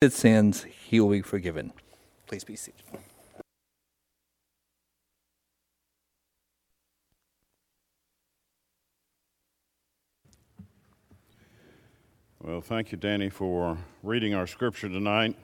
[0.00, 1.72] his sins, he will be forgiven.
[2.26, 2.80] Please be seated.
[12.40, 15.36] Well, thank you, Danny, for reading our scripture tonight.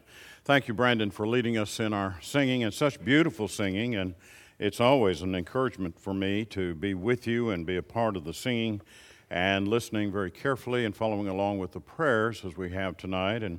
[0.45, 3.97] Thank you, Brandon, for leading us in our singing and such beautiful singing.
[3.97, 4.15] And
[4.61, 8.23] it's always an encouragement for me to be with you and be a part of
[8.23, 8.83] the singing
[9.29, 13.43] and listening very carefully and following along with the prayers as we have tonight.
[13.43, 13.59] And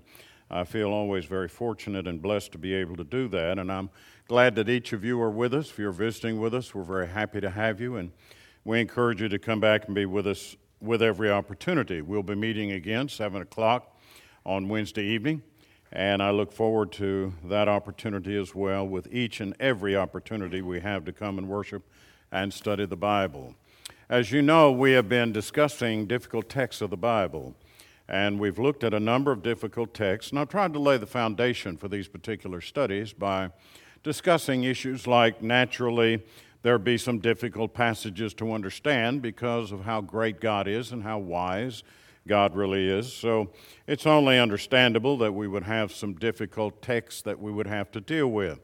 [0.49, 3.57] I feel always very fortunate and blessed to be able to do that.
[3.59, 3.89] And I'm
[4.27, 5.69] glad that each of you are with us.
[5.69, 7.95] If you're visiting with us, we're very happy to have you.
[7.95, 8.11] And
[8.63, 12.01] we encourage you to come back and be with us with every opportunity.
[12.01, 13.95] We'll be meeting again 7 o'clock
[14.45, 15.41] on Wednesday evening,
[15.91, 20.81] and I look forward to that opportunity as well with each and every opportunity we
[20.81, 21.83] have to come and worship
[22.31, 23.55] and study the Bible.
[24.09, 27.55] As you know, we have been discussing difficult texts of the Bible,
[28.07, 31.07] and we've looked at a number of difficult texts, and I've tried to lay the
[31.07, 33.51] foundation for these particular studies by
[34.03, 36.23] discussing issues like naturally
[36.61, 41.19] there be some difficult passages to understand because of how great God is and how
[41.19, 41.83] wise
[42.27, 43.13] God really is.
[43.13, 43.51] So
[43.85, 48.01] it's only understandable that we would have some difficult texts that we would have to
[48.01, 48.59] deal with.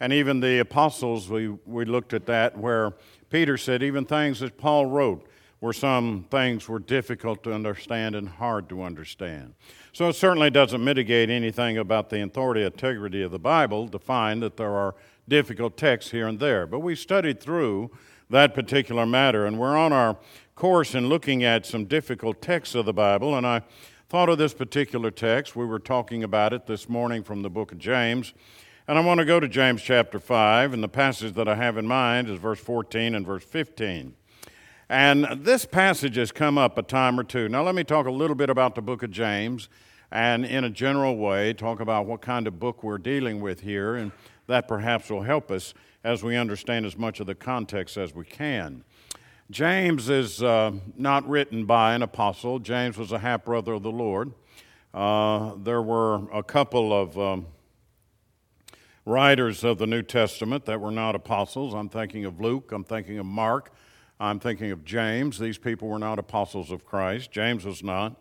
[0.00, 2.94] And even the apostles, we, we looked at that where
[3.30, 5.26] Peter said, even things that Paul wrote,
[5.60, 9.54] where some things were difficult to understand and hard to understand.
[9.92, 14.42] So it certainly doesn't mitigate anything about the authority integrity of the Bible to find
[14.42, 14.94] that there are
[15.28, 16.66] difficult texts here and there.
[16.66, 17.90] But we studied through
[18.28, 20.18] that particular matter, and we're on our
[20.54, 23.36] course in looking at some difficult texts of the Bible.
[23.36, 23.62] And I
[24.08, 25.56] thought of this particular text.
[25.56, 28.34] We were talking about it this morning from the book of James.
[28.88, 31.76] And I want to go to James chapter 5, and the passage that I have
[31.76, 34.14] in mind is verse 14 and verse 15.
[34.88, 37.48] And this passage has come up a time or two.
[37.48, 39.68] Now, let me talk a little bit about the book of James,
[40.12, 43.96] and in a general way, talk about what kind of book we're dealing with here.
[43.96, 44.12] And
[44.46, 48.24] that perhaps will help us as we understand as much of the context as we
[48.24, 48.84] can.
[49.50, 52.60] James is uh, not written by an apostle.
[52.60, 54.32] James was a half brother of the Lord.
[54.94, 57.46] Uh, there were a couple of um,
[59.04, 61.74] writers of the New Testament that were not apostles.
[61.74, 63.72] I'm thinking of Luke, I'm thinking of Mark,
[64.18, 65.38] I'm thinking of James.
[65.38, 67.30] These people were not apostles of Christ.
[67.30, 68.16] James was not.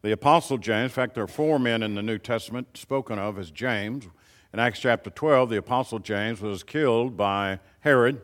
[0.00, 3.38] The apostle James, in fact, there are four men in the New Testament spoken of
[3.38, 4.06] as James.
[4.54, 8.22] In Acts chapter 12, the Apostle James was killed by Herod.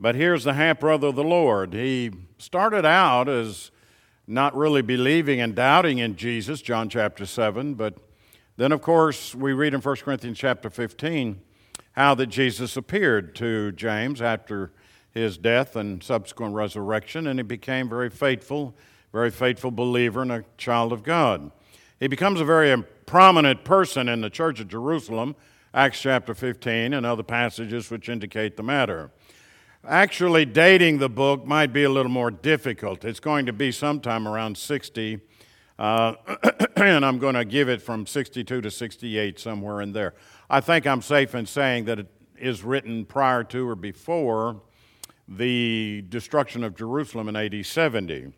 [0.00, 1.72] But here's the half brother of the Lord.
[1.72, 3.70] He started out as
[4.26, 7.74] not really believing and doubting in Jesus, John chapter 7.
[7.74, 7.98] But
[8.56, 11.40] then, of course, we read in 1 Corinthians chapter 15
[11.92, 14.72] how that Jesus appeared to James after
[15.14, 18.74] his death and subsequent resurrection, and he became very faithful,
[19.12, 21.52] very faithful believer and a child of God.
[22.00, 25.36] He becomes a very prominent person in the church of Jerusalem,
[25.72, 29.12] Acts chapter 15, and other passages which indicate the matter.
[29.86, 33.04] Actually, dating the book might be a little more difficult.
[33.04, 35.20] It's going to be sometime around 60,
[35.78, 36.14] uh,
[36.76, 40.14] and I'm going to give it from 62 to 68, somewhere in there.
[40.50, 44.60] I think I'm safe in saying that it is written prior to or before
[45.28, 48.32] the destruction of Jerusalem in AD 70.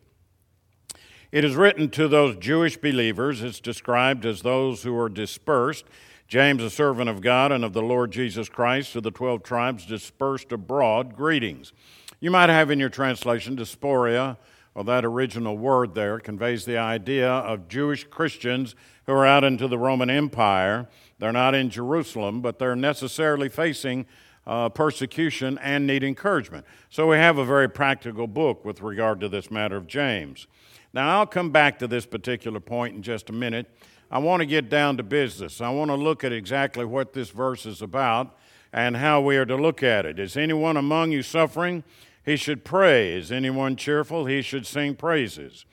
[1.31, 3.43] It is written to those Jewish believers.
[3.43, 5.85] It's described as those who are dispersed.
[6.27, 9.85] James, a servant of God and of the Lord Jesus Christ, to the 12 tribes
[9.85, 11.73] dispersed abroad, greetings.
[12.19, 14.37] You might have in your translation diaspora,
[14.73, 18.75] or that original word there conveys the idea of Jewish Christians
[19.05, 20.87] who are out into the Roman Empire.
[21.19, 24.05] They're not in Jerusalem, but they're necessarily facing
[24.47, 26.65] uh, persecution and need encouragement.
[26.89, 30.47] So we have a very practical book with regard to this matter of James.
[30.93, 33.69] Now, I'll come back to this particular point in just a minute.
[34.09, 35.59] I want to get down to business.
[35.59, 38.37] I want to look at exactly what this verse is about
[38.71, 40.17] and how we are to look at it.
[40.17, 41.83] Is anyone among you suffering?
[42.23, 43.13] He should pray.
[43.13, 44.25] Is anyone cheerful?
[44.25, 45.65] He should sing praises.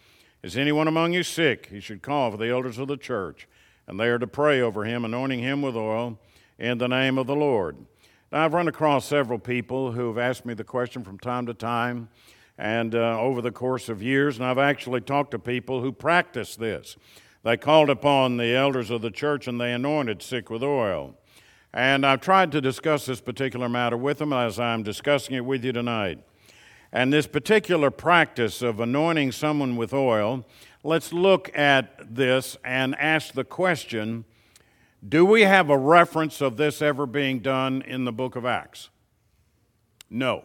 [0.43, 1.69] Is anyone among you sick?
[1.71, 3.49] He should call for the elders of the church,
[3.87, 6.19] and they are to pray over him, anointing him with oil
[6.59, 7.77] in the name of the Lord.
[8.37, 12.09] I've run across several people who have asked me the question from time to time
[12.59, 16.57] and uh, over the course of years, and I've actually talked to people who practice
[16.57, 16.97] this.
[17.45, 21.15] They called upon the elders of the church and they anointed sick with oil.
[21.73, 25.65] And I've tried to discuss this particular matter with them as I'm discussing it with
[25.65, 26.19] you tonight.
[26.93, 30.45] And this particular practice of anointing someone with oil,
[30.83, 34.25] let's look at this and ask the question
[35.07, 38.89] do we have a reference of this ever being done in the book of Acts?
[40.09, 40.45] No.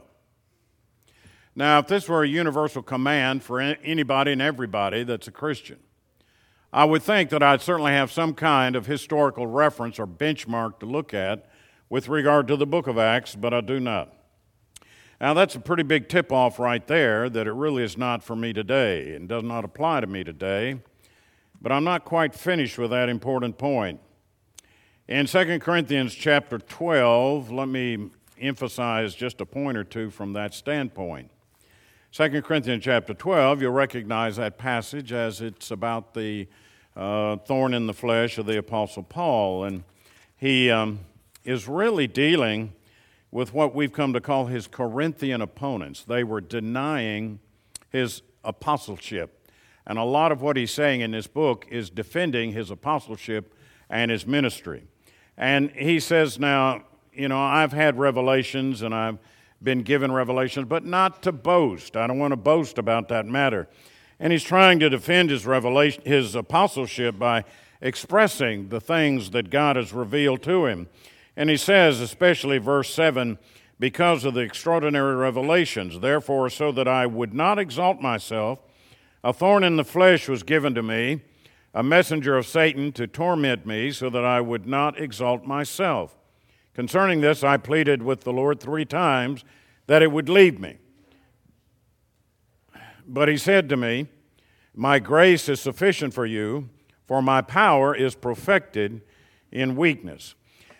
[1.56, 5.80] Now, if this were a universal command for anybody and everybody that's a Christian,
[6.72, 10.86] I would think that I'd certainly have some kind of historical reference or benchmark to
[10.86, 11.50] look at
[11.90, 14.14] with regard to the book of Acts, but I do not.
[15.20, 18.36] Now, that's a pretty big tip off right there that it really is not for
[18.36, 20.80] me today and does not apply to me today.
[21.62, 24.00] But I'm not quite finished with that important point.
[25.10, 30.54] In 2 Corinthians chapter 12, let me emphasize just a point or two from that
[30.54, 31.32] standpoint.
[32.12, 36.48] 2 Corinthians chapter 12, you'll recognize that passage as it's about the
[36.96, 39.64] uh, thorn in the flesh of the Apostle Paul.
[39.64, 39.84] And
[40.38, 41.00] he um,
[41.44, 42.74] is really dealing
[43.32, 46.04] with what we've come to call his Corinthian opponents.
[46.04, 47.40] They were denying
[47.90, 49.50] his apostleship.
[49.88, 53.56] And a lot of what he's saying in this book is defending his apostleship
[53.90, 54.84] and his ministry.
[55.40, 56.84] And he says, Now,
[57.14, 59.18] you know, I've had revelations and I've
[59.64, 61.98] been given revelations, but not to boast.
[61.98, 63.68] I don't want to boast about that matter.
[64.20, 67.46] And he's trying to defend his revelation, his apostleship by
[67.82, 70.90] expressing the things that God has revealed to him.
[71.38, 73.38] And he says, especially verse 7,
[73.80, 78.60] because of the extraordinary revelations, therefore, so that I would not exalt myself,
[79.24, 81.22] a thorn in the flesh was given to me,
[81.74, 86.18] a messenger of Satan to torment me, so that I would not exalt myself.
[86.74, 89.44] Concerning this, I pleaded with the Lord three times
[89.88, 90.78] that it would leave me.
[93.08, 94.08] But he said to me,
[94.74, 96.70] My grace is sufficient for you,
[97.08, 99.02] for my power is perfected
[99.52, 100.36] in weakness.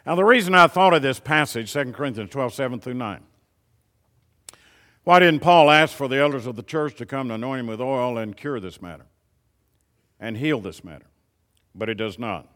[0.06, 3.22] Now, the reason I thought of this passage, 2 Corinthians 12, 7 through 9.
[5.04, 7.68] Why didn't Paul ask for the elders of the church to come to anoint him
[7.68, 9.06] with oil and cure this matter
[10.20, 11.06] and heal this matter?
[11.74, 12.48] But it does not.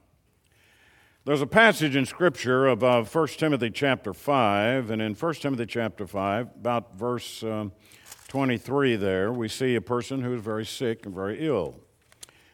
[1.26, 5.66] There's a passage in Scripture of uh, 1 Timothy chapter 5, and in 1 Timothy
[5.66, 7.70] chapter 5, about verse uh,
[8.28, 11.76] 23 there, we see a person who is very sick and very ill.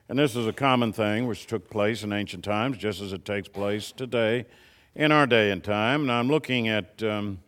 [0.08, 3.26] And this is a common thing which took place in ancient times, just as it
[3.26, 4.46] takes place today
[4.94, 6.02] in our day and time.
[6.02, 7.40] And I'm looking at um,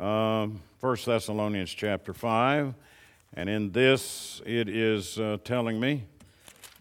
[0.00, 0.46] uh,
[0.80, 2.74] 1 Thessalonians chapter 5,
[3.34, 6.04] and in this it is uh, telling me,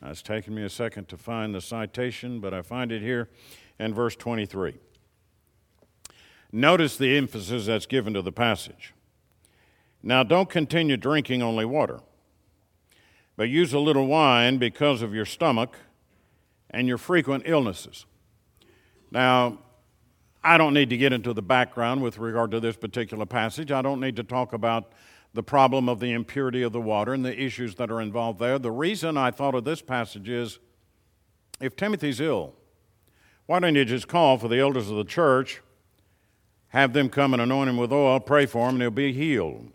[0.03, 3.29] it's taken me a second to find the citation, but I find it here
[3.79, 4.75] in verse 23.
[6.51, 8.93] Notice the emphasis that's given to the passage.
[10.03, 11.99] Now, don't continue drinking only water,
[13.35, 15.75] but use a little wine because of your stomach
[16.69, 18.05] and your frequent illnesses.
[19.11, 19.59] Now,
[20.43, 23.71] I don't need to get into the background with regard to this particular passage.
[23.71, 24.93] I don't need to talk about
[25.37, 28.57] the problem of the impurity of the water and the issues that are involved there.
[28.57, 30.57] The reason I thought of this passage is
[31.61, 32.55] if Timothy's ill,
[33.45, 35.61] why don't you just call for the elders of the church,
[36.69, 39.69] have them come and anoint him with oil, pray for him, and he'll be healed?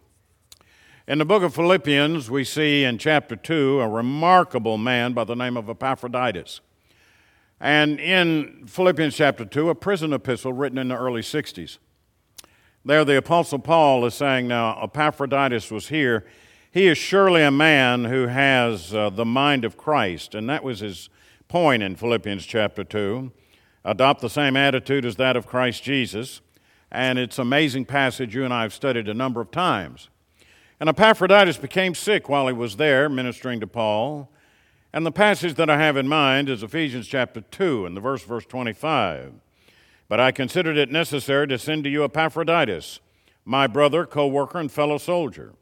[1.07, 5.37] In the book of Philippians, we see in chapter 2 a remarkable man by the
[5.37, 6.61] name of Epaphroditus.
[7.61, 11.79] And in Philippians chapter 2, a prison epistle written in the early 60s.
[12.85, 16.25] There, the Apostle Paul is saying, Now, Epaphroditus was here.
[16.73, 20.35] He is surely a man who has uh, the mind of Christ.
[20.35, 21.09] And that was his
[21.47, 23.31] point in Philippians chapter 2.
[23.85, 26.41] Adopt the same attitude as that of Christ Jesus.
[26.91, 30.09] And it's an amazing passage you and I have studied a number of times.
[30.81, 34.29] And Epaphroditus became sick while he was there ministering to Paul.
[34.93, 38.25] And the passage that I have in mind is Ephesians chapter 2 and the verse
[38.25, 39.35] verse 25.
[40.13, 43.01] But I considered it necessary to send to you Epaphroditus,
[43.47, 45.55] my brother, co-worker and fellow soldier,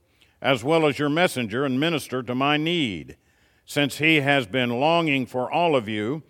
[0.43, 3.17] as well as your messenger and minister to my need,
[3.65, 6.25] since he has been longing for all of you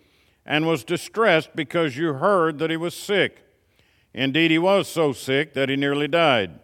[0.45, 3.43] and was distressed because you heard that he was sick.
[4.13, 6.59] Indeed, he was so sick that he nearly died.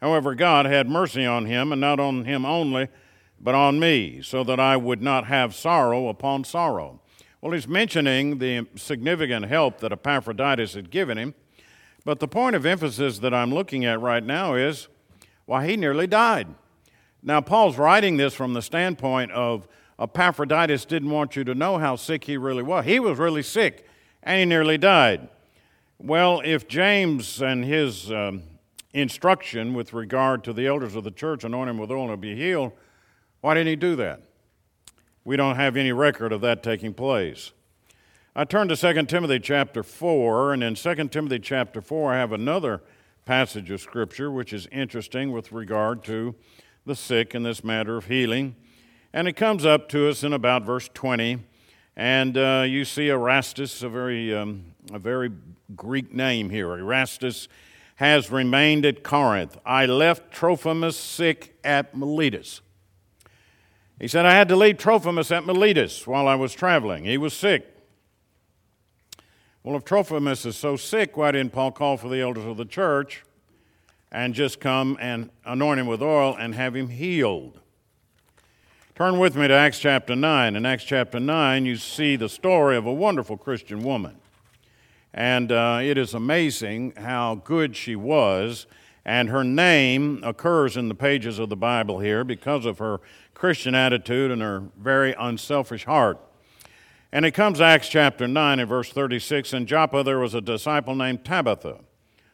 [0.00, 2.88] However, God had mercy on him, and not on him only,
[3.40, 7.00] but on me, so that I would not have sorrow upon sorrow.
[7.46, 11.32] Well, he's mentioning the significant help that Epaphroditus had given him,
[12.04, 14.88] but the point of emphasis that I'm looking at right now is
[15.44, 16.48] why he nearly died.
[17.22, 21.94] Now, Paul's writing this from the standpoint of Epaphroditus didn't want you to know how
[21.94, 22.84] sick he really was.
[22.84, 23.86] He was really sick,
[24.24, 25.28] and he nearly died.
[26.00, 28.42] Well, if James and his um,
[28.92, 32.34] instruction with regard to the elders of the church anoint him with oil and be
[32.34, 32.72] healed
[33.46, 34.22] why didn't he do that?
[35.26, 37.50] We don't have any record of that taking place.
[38.36, 42.30] I turn to 2 Timothy chapter 4, and in 2 Timothy chapter 4, I have
[42.30, 42.80] another
[43.24, 46.36] passage of Scripture which is interesting with regard to
[46.84, 48.54] the sick in this matter of healing.
[49.12, 51.40] And it comes up to us in about verse 20,
[51.96, 55.32] and uh, you see Erastus, a very, um, a very
[55.74, 56.72] Greek name here.
[56.72, 57.48] Erastus
[57.96, 59.58] has remained at Corinth.
[59.66, 62.60] I left Trophimus sick at Miletus.
[63.98, 67.04] He said, I had to leave Trophimus at Miletus while I was traveling.
[67.04, 67.66] He was sick.
[69.62, 72.64] Well, if Trophimus is so sick, why didn't Paul call for the elders of the
[72.64, 73.24] church
[74.12, 77.58] and just come and anoint him with oil and have him healed?
[78.94, 80.56] Turn with me to Acts chapter 9.
[80.56, 84.16] In Acts chapter 9, you see the story of a wonderful Christian woman.
[85.12, 88.66] And uh, it is amazing how good she was.
[89.04, 93.00] And her name occurs in the pages of the Bible here because of her
[93.36, 96.18] Christian attitude and her very unselfish heart.
[97.12, 99.52] And it comes Acts chapter 9 and verse 36.
[99.52, 101.80] In Joppa there was a disciple named Tabitha,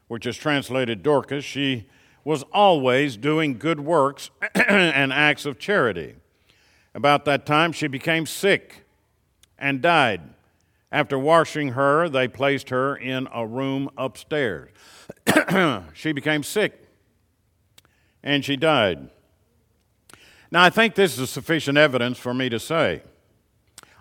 [0.06, 1.44] which is translated Dorcas.
[1.44, 1.88] She
[2.22, 6.14] was always doing good works and acts of charity.
[6.94, 8.84] About that time she became sick
[9.58, 10.20] and died.
[10.92, 14.70] After washing her, they placed her in a room upstairs.
[15.94, 16.86] she became sick
[18.22, 19.10] and she died.
[20.52, 23.00] Now, I think this is sufficient evidence for me to say.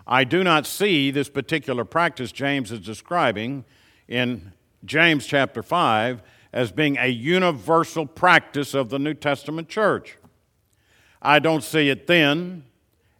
[0.06, 3.64] I do not see this particular practice James is describing
[4.06, 4.52] in
[4.84, 10.18] James chapter 5 as being a universal practice of the New Testament church.
[11.22, 12.64] I don't see it then,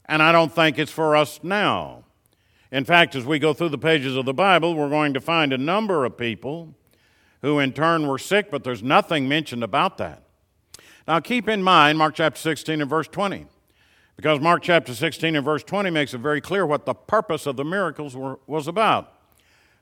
[0.04, 2.04] and I don't think it's for us now.
[2.70, 5.54] In fact, as we go through the pages of the Bible, we're going to find
[5.54, 6.74] a number of people
[7.40, 10.22] who in turn were sick, but there's nothing mentioned about that.
[11.06, 13.46] Now, keep in mind Mark chapter 16 and verse 20,
[14.16, 17.56] because Mark chapter 16 and verse 20 makes it very clear what the purpose of
[17.56, 19.12] the miracles were, was about.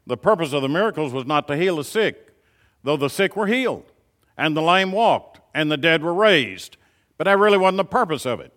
[0.06, 2.34] The purpose of the miracles was not to heal the sick,
[2.82, 3.92] though the sick were healed,
[4.38, 6.78] and the lame walked, and the dead were raised.
[7.18, 8.54] But that really wasn't the purpose of it.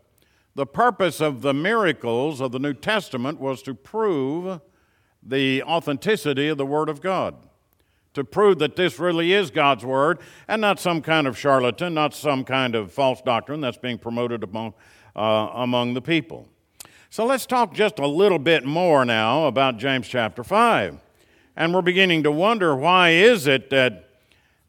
[0.55, 4.61] The purpose of the miracles of the New Testament was to prove
[5.21, 7.35] the authenticity of the Word of God
[8.13, 12.13] to prove that this really is God's Word and not some kind of charlatan, not
[12.13, 14.73] some kind of false doctrine that's being promoted among,
[15.15, 16.47] uh, among the people.
[17.09, 20.99] So let's talk just a little bit more now about James chapter 5.
[21.55, 24.09] And we're beginning to wonder why is it that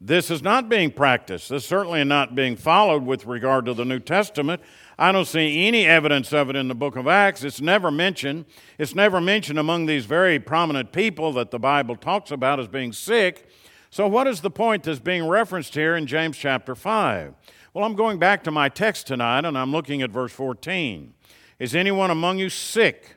[0.00, 1.48] this is not being practiced?
[1.48, 4.60] This is certainly not being followed with regard to the New Testament.
[4.98, 7.42] I don't see any evidence of it in the book of Acts.
[7.42, 8.44] It's never mentioned.
[8.78, 12.92] It's never mentioned among these very prominent people that the Bible talks about as being
[12.92, 13.48] sick.
[13.90, 17.34] So, what is the point that's being referenced here in James chapter 5?
[17.72, 21.14] Well, I'm going back to my text tonight and I'm looking at verse 14.
[21.58, 23.16] Is anyone among you sick?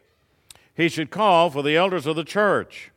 [0.74, 2.91] He should call for the elders of the church,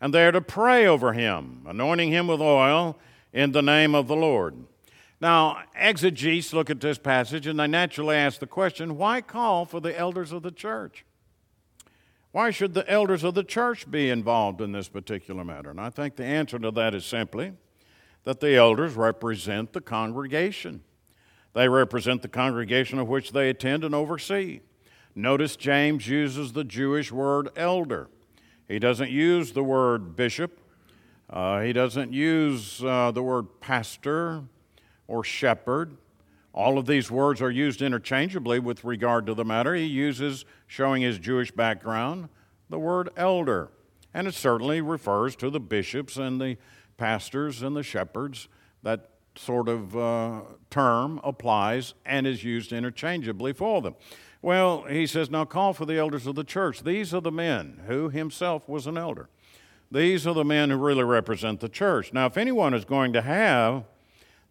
[0.00, 2.98] and they are to pray over him, anointing him with oil
[3.32, 4.66] in the name of the Lord.
[5.24, 9.80] Now, exegetes look at this passage and they naturally ask the question why call for
[9.80, 11.06] the elders of the church?
[12.32, 15.70] Why should the elders of the church be involved in this particular matter?
[15.70, 17.54] And I think the answer to that is simply
[18.24, 20.82] that the elders represent the congregation.
[21.54, 24.60] They represent the congregation of which they attend and oversee.
[25.14, 28.10] Notice James uses the Jewish word elder.
[28.68, 30.60] He doesn't use the word bishop,
[31.30, 34.44] uh, he doesn't use uh, the word pastor
[35.06, 35.96] or shepherd.
[36.52, 39.74] All of these words are used interchangeably with regard to the matter.
[39.74, 42.28] He uses, showing his Jewish background,
[42.70, 43.70] the word elder.
[44.12, 46.56] And it certainly refers to the bishops and the
[46.96, 48.48] pastors and the shepherds.
[48.84, 53.96] That sort of uh, term applies and is used interchangeably for them.
[54.40, 56.84] Well, he says, now call for the elders of the church.
[56.84, 59.28] These are the men who himself was an elder.
[59.90, 62.12] These are the men who really represent the church.
[62.12, 63.84] Now, if anyone is going to have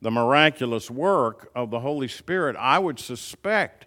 [0.03, 3.85] the miraculous work of the Holy Spirit, I would suspect,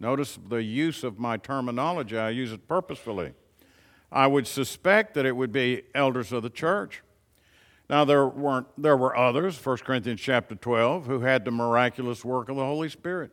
[0.00, 3.32] notice the use of my terminology, I use it purposefully.
[4.10, 7.02] I would suspect that it would be elders of the church.
[7.88, 12.48] Now there weren't there were others, 1 Corinthians chapter 12, who had the miraculous work
[12.48, 13.30] of the Holy Spirit.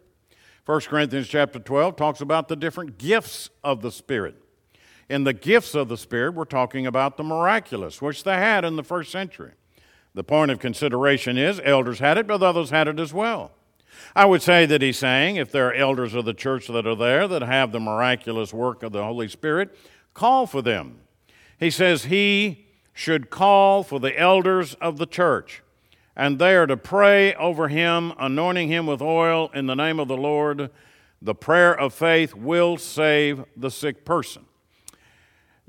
[0.67, 4.35] 1 Corinthians chapter 12 talks about the different gifts of the Spirit.
[5.09, 8.75] In the gifts of the Spirit, we're talking about the miraculous, which they had in
[8.75, 9.53] the first century.
[10.13, 13.51] The point of consideration is elders had it, but others had it as well.
[14.15, 16.95] I would say that he's saying if there are elders of the church that are
[16.95, 19.75] there that have the miraculous work of the Holy Spirit,
[20.13, 20.99] call for them.
[21.59, 25.61] He says he should call for the elders of the church,
[26.15, 30.07] and they are to pray over him, anointing him with oil in the name of
[30.07, 30.69] the Lord.
[31.21, 34.45] The prayer of faith will save the sick person.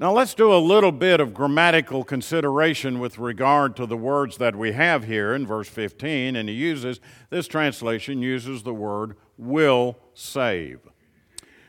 [0.01, 4.57] Now, let's do a little bit of grammatical consideration with regard to the words that
[4.57, 6.37] we have here in verse 15.
[6.37, 10.81] And he uses, this translation uses the word will save.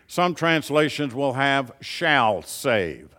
[0.08, 3.18] Some translations will have shall save.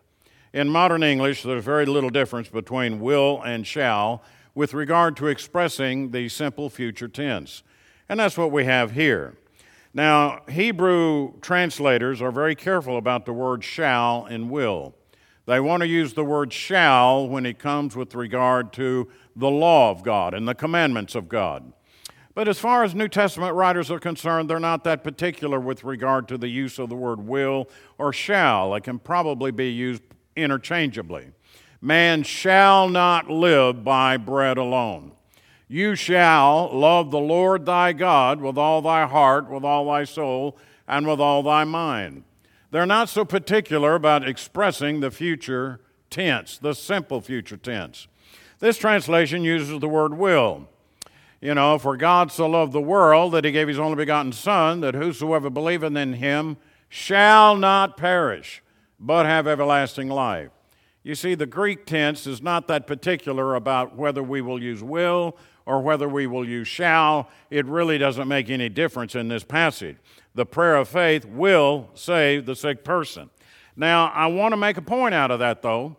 [0.55, 4.23] In modern English, there's very little difference between will and shall
[4.55, 7.63] with regard to expressing the simple future tense.
[8.09, 9.37] And that's what we have here.
[9.93, 14.95] Now, Hebrew translators are very careful about the word shall and will.
[15.47, 19.91] They want to use the word shall when it comes with regard to the law
[19.91, 21.73] of God and the commandments of God.
[22.35, 26.29] But as far as New Testament writers are concerned, they're not that particular with regard
[26.29, 27.69] to the use of the word will
[27.99, 28.75] or shall.
[28.75, 30.03] It can probably be used
[30.37, 31.31] interchangeably.
[31.81, 35.13] Man shall not live by bread alone.
[35.69, 40.57] You shall love the Lord thy God with all thy heart, with all thy soul,
[40.87, 42.25] and with all thy mind.
[42.73, 48.09] They're not so particular about expressing the future tense, the simple future tense.
[48.61, 50.69] This translation uses the word will.
[51.43, 54.81] You know, for God so loved the world that he gave his only begotten Son,
[54.81, 56.57] that whosoever believeth in him
[56.89, 58.63] shall not perish,
[58.99, 60.51] but have everlasting life.
[61.03, 65.37] You see, the Greek tense is not that particular about whether we will use will
[65.67, 67.29] or whether we will use shall.
[67.51, 69.97] It really doesn't make any difference in this passage.
[70.35, 73.31] The prayer of faith will save the sick person.
[73.77, 75.97] Now, I want to make a point out of that, though.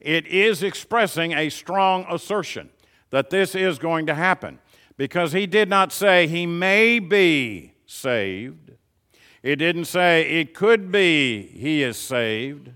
[0.00, 2.70] It is expressing a strong assertion
[3.10, 4.58] that this is going to happen
[4.96, 8.72] because he did not say he may be saved.
[9.42, 12.70] It didn't say it could be he is saved.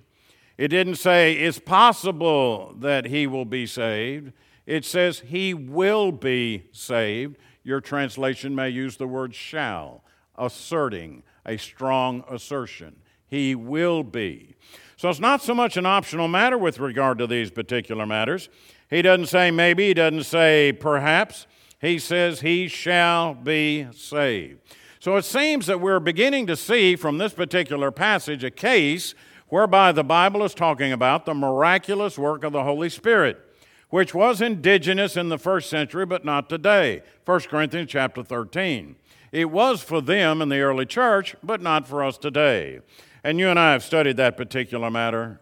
[0.57, 4.33] It didn't say it's possible that he will be saved.
[4.67, 7.39] It says he will be saved.
[7.65, 10.05] Your translation may use the word shall,
[10.41, 12.97] asserting a strong assertion.
[13.29, 14.57] He will be.
[14.97, 18.49] So it's not so much an optional matter with regard to these particular matters.
[18.91, 21.47] He doesn't say maybe, he doesn't say perhaps.
[21.81, 24.61] He says he shall be saved.
[24.99, 29.15] So it seems that we're beginning to see from this particular passage a case
[29.49, 33.41] whereby the Bible is talking about the miraculous work of the Holy Spirit,
[33.89, 37.03] which was indigenous in the first century, but not today.
[37.25, 38.97] 1 Corinthians chapter 13.
[39.33, 42.81] It was for them in the early church, but not for us today.
[43.23, 45.41] And you and I have studied that particular matter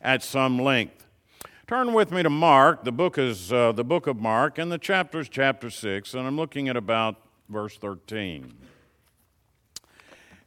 [0.00, 1.06] at some length.
[1.66, 2.84] Turn with me to Mark.
[2.84, 6.26] The book is uh, the book of Mark, and the chapter is chapter 6, and
[6.26, 7.16] I'm looking at about
[7.48, 8.54] verse 13.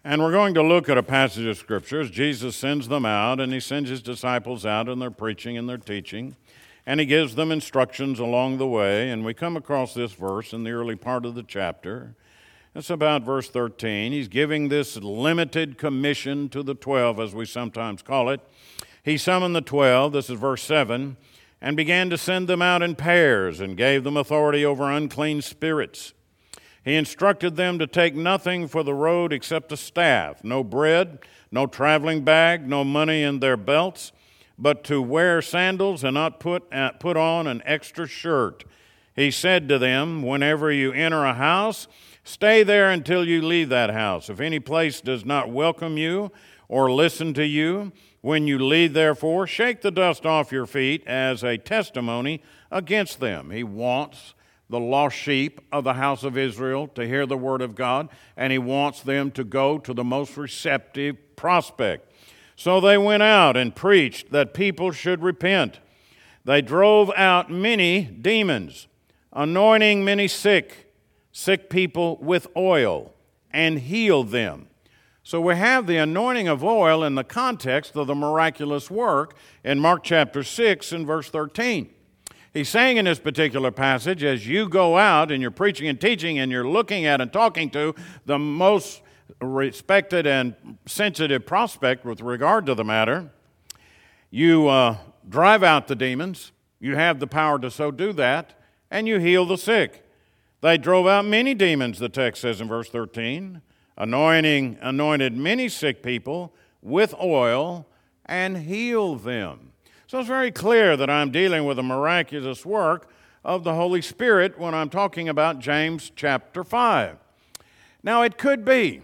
[0.03, 3.41] And we're going to look at a passage of Scripture as Jesus sends them out,
[3.41, 6.37] and he sends his disciples out, and they're preaching and they're teaching,
[6.85, 9.09] and he gives them instructions along the way.
[9.09, 12.15] And we come across this verse in the early part of the chapter.
[12.75, 14.12] It's about verse 13.
[14.12, 18.41] He's giving this limited commission to the 12, as we sometimes call it.
[19.03, 21.17] He summoned the 12, this is verse 7,
[21.62, 26.13] and began to send them out in pairs, and gave them authority over unclean spirits
[26.84, 31.19] he instructed them to take nothing for the road except a staff, no bread,
[31.51, 34.12] no traveling bag, no money in their belts,
[34.58, 38.63] but to wear sandals and not put, uh, put on an extra shirt.
[39.15, 41.88] He said to them, Whenever you enter a house,
[42.29, 44.29] stay there until you leave that house.
[44.29, 46.31] If any place does not welcome you
[46.67, 51.43] or listen to you, when you leave, therefore, shake the dust off your feet as
[51.43, 53.49] a testimony against them.
[53.49, 54.35] He wants
[54.69, 58.51] the lost sheep of the house of Israel to hear the word of God, and
[58.51, 62.11] he wants them to go to the most receptive prospect.
[62.55, 65.79] So they went out and preached that people should repent.
[66.45, 68.87] They drove out many demons,
[69.33, 70.88] anointing many sick,
[71.31, 73.13] sick people with oil,
[73.51, 74.67] and healed them.
[75.23, 79.79] So we have the anointing of oil in the context of the miraculous work in
[79.79, 81.89] Mark chapter 6 and verse 13.
[82.51, 86.39] He's saying in this particular passage, as you go out and you're preaching and teaching
[86.39, 87.93] and you're looking at and talking to
[88.25, 89.01] the most
[89.39, 90.55] respected and
[90.87, 93.29] sensitive prospect with regard to the matter,
[94.31, 96.51] you uh, drive out the demons.
[96.79, 98.53] You have the power to so do that,
[98.89, 100.08] and you heal the sick.
[100.61, 103.61] They drove out many demons, the text says in verse 13,
[103.97, 107.87] anointing, anointed many sick people with oil
[108.25, 109.71] and healed them.
[110.07, 113.09] So it's very clear that I'm dealing with a miraculous work
[113.43, 117.17] of the Holy Spirit when I'm talking about James chapter 5.
[118.03, 119.01] Now, it could be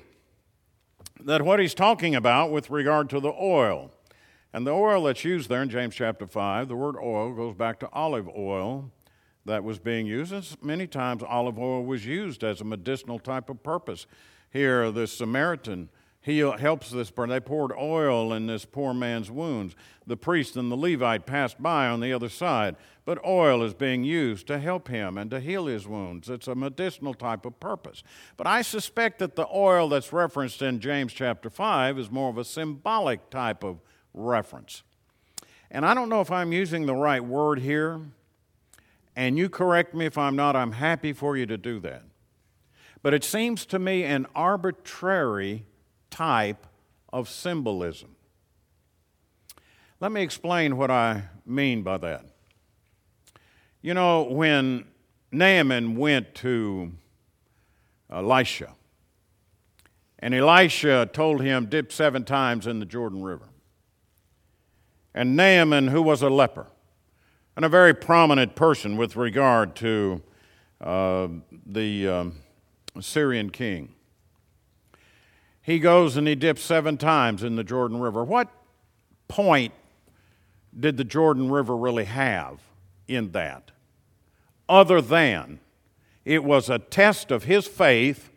[1.21, 3.91] that what he's talking about with regard to the oil,
[4.53, 7.79] and the oil that's used there in James chapter 5, the word oil goes back
[7.79, 8.91] to olive oil
[9.45, 10.31] that was being used.
[10.31, 14.07] And many times olive oil was used as a medicinal type of purpose.
[14.51, 15.89] Here, the Samaritan
[16.25, 17.29] he uh, helps this person.
[17.29, 19.75] They poured oil in this poor man's wounds.
[20.07, 24.03] The priest and the Levite passed by on the other side, but oil is being
[24.03, 26.27] used to help him and to heal his wounds.
[26.27, 28.01] It's a medicinal type of purpose.
[28.37, 32.39] But I suspect that the oil that's referenced in James chapter 5 is more of
[32.39, 33.79] a symbolic type of
[34.15, 34.81] reference.
[35.69, 38.01] And I don't know if I'm using the right word here,
[39.15, 42.03] and you correct me if I'm not, I'm happy for you to do that.
[43.01, 45.63] but it seems to me an arbitrary
[46.09, 46.65] type
[47.13, 48.15] of symbolism.
[49.99, 52.25] Let me explain what I mean by that.
[53.81, 54.85] You know, when
[55.31, 56.93] Naaman went to
[58.11, 58.73] uh, Elisha,
[60.19, 63.49] and Elisha told him, Dip seven times in the Jordan River.
[65.13, 66.67] And Naaman, who was a leper,
[67.55, 70.21] and a very prominent person with regard to
[70.81, 71.27] uh,
[71.65, 72.35] the um,
[72.99, 73.93] Syrian king,
[75.61, 78.23] he goes and he dips seven times in the Jordan River.
[78.23, 78.49] What
[79.27, 79.73] point
[80.77, 82.59] did the Jordan River really have
[83.07, 83.71] in that?
[84.67, 85.59] Other than
[86.23, 88.29] it was a test of his faith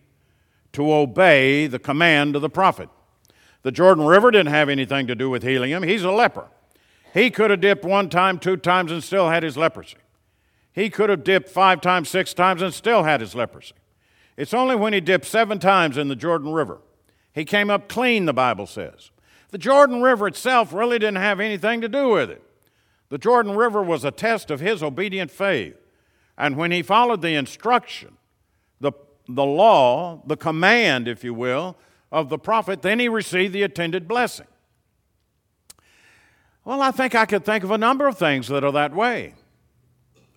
[0.72, 2.88] to obey the command of the prophet.
[3.62, 5.82] The Jordan River didn't have anything to do with healing him.
[5.82, 6.48] He's a leper.
[7.14, 9.96] He could have dipped one time, two times, and still had his leprosy.
[10.72, 13.74] He could have dipped five times, six times, and still had his leprosy.
[14.36, 16.80] It's only when he dipped seven times in the Jordan River.
[17.32, 19.10] He came up clean, the Bible says.
[19.50, 22.42] The Jordan River itself really didn't have anything to do with it.
[23.08, 25.76] The Jordan River was a test of his obedient faith.
[26.36, 28.16] And when he followed the instruction,
[28.80, 28.92] the,
[29.28, 31.76] the law, the command, if you will,
[32.12, 34.46] of the prophet, then he received the attended blessing.
[36.68, 39.32] Well, I think I could think of a number of things that are that way.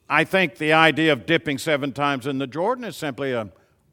[0.09, 3.51] I think the idea of dipping seven times in the Jordan is simply an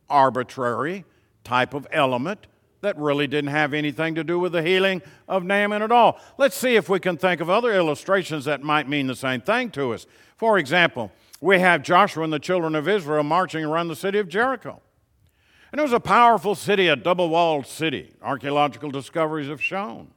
[0.08, 1.04] arbitrary
[1.42, 2.46] type of element
[2.80, 6.20] that really didn't have anything to do with the healing of Naaman at all.
[6.38, 9.70] Let's see if we can think of other illustrations that might mean the same thing
[9.72, 10.06] to us.
[10.36, 14.28] For example, we have Joshua and the children of Israel marching around the city of
[14.28, 14.80] Jericho.
[15.72, 18.14] And it was a powerful city, a double walled city.
[18.22, 20.12] Archaeological discoveries have shown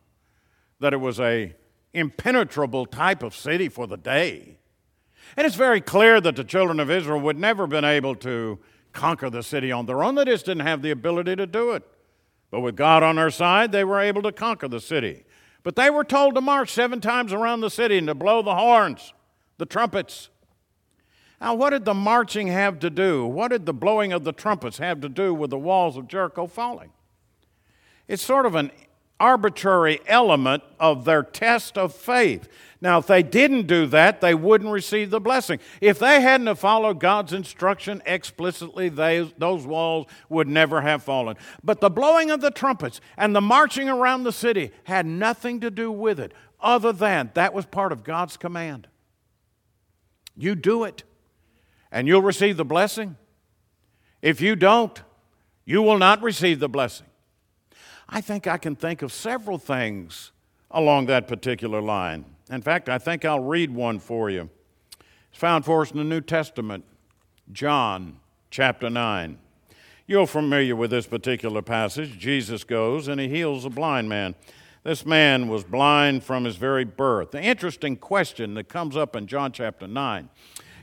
[0.79, 1.55] that it was a
[1.93, 4.57] impenetrable type of city for the day.
[5.37, 8.59] And it's very clear that the children of Israel would never have been able to
[8.93, 10.15] conquer the city on their own.
[10.15, 11.83] They just didn't have the ability to do it.
[12.49, 15.23] But with God on their side, they were able to conquer the city.
[15.63, 18.55] But they were told to march seven times around the city and to blow the
[18.55, 19.13] horns,
[19.57, 20.29] the trumpets.
[21.39, 23.25] Now, what did the marching have to do?
[23.25, 26.45] What did the blowing of the trumpets have to do with the walls of Jericho
[26.45, 26.91] falling?
[28.07, 28.71] It's sort of an
[29.21, 32.49] arbitrary element of their test of faith.
[32.81, 35.59] Now, if they didn't do that, they wouldn't receive the blessing.
[35.79, 41.37] If they hadn't have followed God's instruction explicitly, they, those walls would never have fallen.
[41.63, 45.69] But the blowing of the trumpets and the marching around the city had nothing to
[45.69, 48.87] do with it, other than that was part of God's command.
[50.35, 51.03] You do it
[51.91, 53.17] and you'll receive the blessing.
[54.23, 54.99] If you don't,
[55.63, 57.05] you will not receive the blessing.
[58.13, 60.31] I think I can think of several things
[60.69, 62.25] along that particular line.
[62.49, 64.49] In fact, I think I'll read one for you.
[65.29, 66.83] It's found for us in the New Testament,
[67.53, 68.19] John
[68.49, 69.37] chapter 9.
[70.07, 72.19] You're familiar with this particular passage.
[72.19, 74.35] Jesus goes and he heals a blind man.
[74.83, 77.31] This man was blind from his very birth.
[77.31, 80.27] The interesting question that comes up in John chapter 9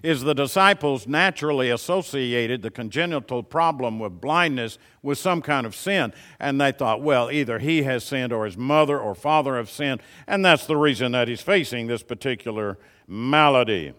[0.02, 6.12] is the disciples naturally associated the congenital problem with blindness with some kind of sin.
[6.38, 10.00] And they thought, well, either he has sinned or his mother or father have sinned,
[10.26, 13.94] and that's the reason that he's facing this particular malady.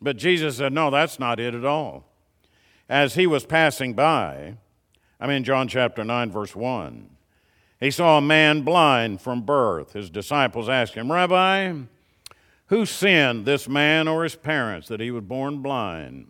[0.00, 2.04] But Jesus said, no, that's not it at all.
[2.88, 4.56] As he was passing by,
[5.20, 7.08] I'm in John chapter 9, verse 1.
[7.78, 9.92] He saw a man blind from birth.
[9.92, 11.72] His disciples asked him, Rabbi,
[12.72, 16.26] who sinned, this man or his parents, that he was born blind?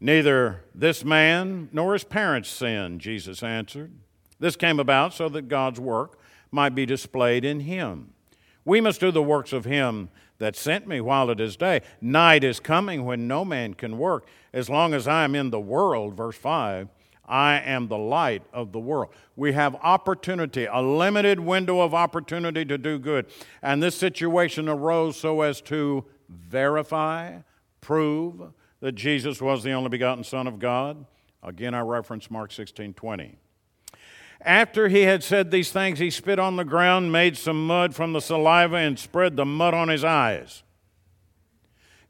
[0.00, 3.92] Neither this man nor his parents sinned, Jesus answered.
[4.40, 6.18] This came about so that God's work
[6.50, 8.14] might be displayed in him.
[8.64, 11.82] We must do the works of him that sent me while it is day.
[12.00, 14.26] Night is coming when no man can work.
[14.52, 16.88] As long as I am in the world, verse 5,
[17.26, 19.10] I am the light of the world.
[19.36, 23.26] We have opportunity, a limited window of opportunity to do good.
[23.62, 27.38] And this situation arose so as to verify,
[27.80, 31.06] prove that Jesus was the only begotten Son of God.
[31.42, 33.38] Again, I reference Mark 16 20.
[34.40, 38.12] After he had said these things, he spit on the ground, made some mud from
[38.12, 40.62] the saliva, and spread the mud on his eyes.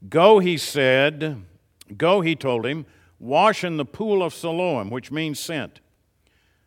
[0.08, 1.44] Go, he said.
[1.96, 2.86] Go, he told him
[3.18, 5.80] wash in the pool of Siloam, which means sent.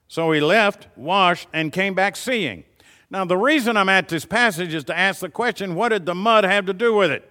[0.08, 2.64] So he left, washed, and came back seeing.
[3.10, 6.16] Now, the reason I'm at this passage is to ask the question what did the
[6.16, 7.30] mud have to do with it?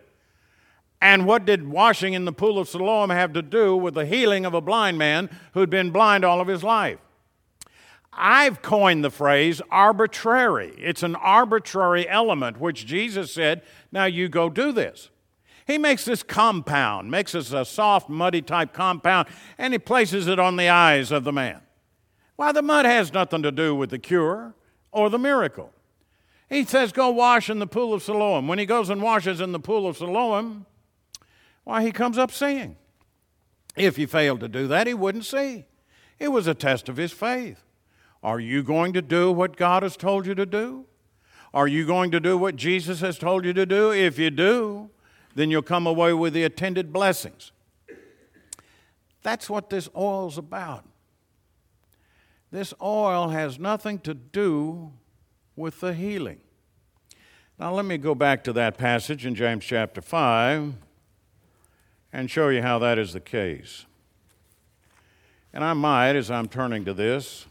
[1.00, 4.46] And what did washing in the pool of Siloam have to do with the healing
[4.46, 6.98] of a blind man who'd been blind all of his life?
[8.12, 10.74] I've coined the phrase arbitrary.
[10.78, 15.10] It's an arbitrary element, which Jesus said, now you go do this.
[15.66, 20.38] He makes this compound, makes this a soft, muddy type compound, and he places it
[20.38, 21.60] on the eyes of the man.
[22.36, 24.54] Why, the mud has nothing to do with the cure
[24.92, 25.72] or the miracle.
[26.48, 28.46] He says, Go wash in the pool of Siloam.
[28.46, 30.66] When he goes and washes in the pool of Siloam,
[31.64, 32.76] why, he comes up seeing.
[33.74, 35.64] If he failed to do that, he wouldn't see.
[36.20, 37.64] It was a test of his faith.
[38.22, 40.86] Are you going to do what God has told you to do?
[41.52, 43.90] Are you going to do what Jesus has told you to do?
[43.90, 44.90] If you do,
[45.36, 47.52] then you'll come away with the attended blessings.
[49.22, 50.84] That's what this oil's about.
[52.50, 54.92] This oil has nothing to do
[55.54, 56.40] with the healing.
[57.58, 60.72] Now, let me go back to that passage in James chapter 5
[62.14, 63.84] and show you how that is the case.
[65.52, 67.44] And I might, as I'm turning to this,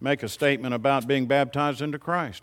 [0.00, 2.42] make a statement about being baptized into Christ.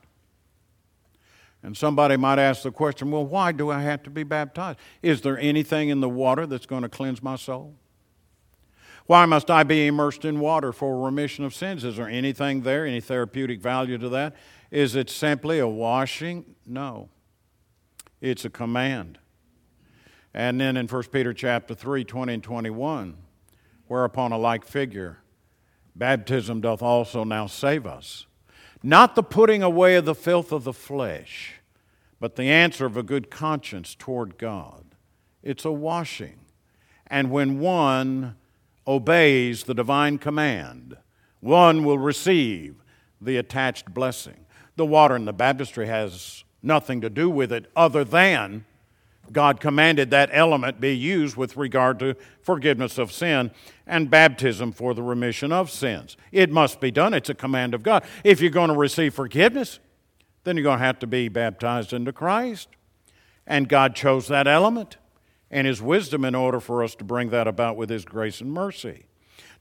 [1.63, 4.80] And somebody might ask the question well, why do I have to be baptized?
[5.02, 7.76] Is there anything in the water that's going to cleanse my soul?
[9.08, 11.84] Why must I be immersed in water for remission of sins?
[11.84, 14.36] Is there anything there, any therapeutic value to that?
[14.70, 16.56] Is it simply a washing?
[16.65, 17.10] No.
[18.20, 19.17] It's a command.
[20.34, 23.17] And then in 1 Peter chapter 3, 20 and 21,
[23.88, 25.20] whereupon a like figure,
[25.96, 28.28] baptism doth also now save us.
[28.84, 31.56] Not the putting away of the filth of the flesh,
[32.20, 34.96] but the answer of a good conscience toward God.
[35.44, 36.40] It's a washing.
[37.08, 38.36] And when one
[38.86, 40.98] obeys the divine command,
[41.40, 42.76] one will receive
[43.22, 44.46] the attached blessing.
[44.76, 48.66] The water in the baptistry has nothing to do with it other than
[49.32, 53.52] God commanded that element be used with regard to forgiveness of sin
[53.86, 56.18] and baptism for the remission of sins.
[56.32, 58.04] It must be done, it's a command of God.
[58.24, 59.80] If you're going to receive forgiveness,
[60.44, 62.70] then you're going to have to be baptized into Christ.
[63.46, 64.98] And God chose that element
[65.50, 68.52] and His wisdom in order for us to bring that about with His grace and
[68.52, 69.06] mercy.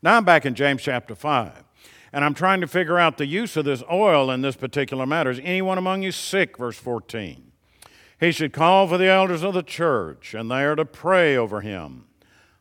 [0.02, 1.64] Now I'm back in James chapter 5.
[2.12, 5.31] And I'm trying to figure out the use of this oil in this particular matter.
[5.31, 6.57] Is anyone among you sick?
[6.57, 7.52] Verse 14.
[8.18, 11.61] He should call for the elders of the church, and they are to pray over
[11.61, 12.05] him,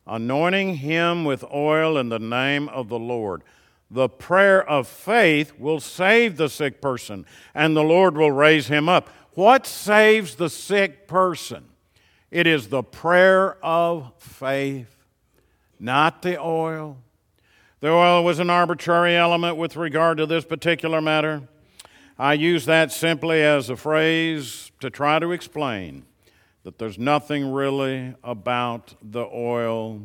[0.06, 3.42] anointing him with oil in the name of the Lord.
[3.90, 8.88] The prayer of faith will save the sick person, and the Lord will raise him
[8.88, 9.08] up.
[9.32, 11.64] What saves the sick person?
[12.30, 15.04] It is the prayer of faith,
[15.78, 16.98] not the oil.
[17.80, 21.42] The oil was an arbitrary element with regard to this particular matter.
[22.18, 26.06] I use that simply as a phrase to try to explain
[26.62, 30.00] that there's nothing really about the oil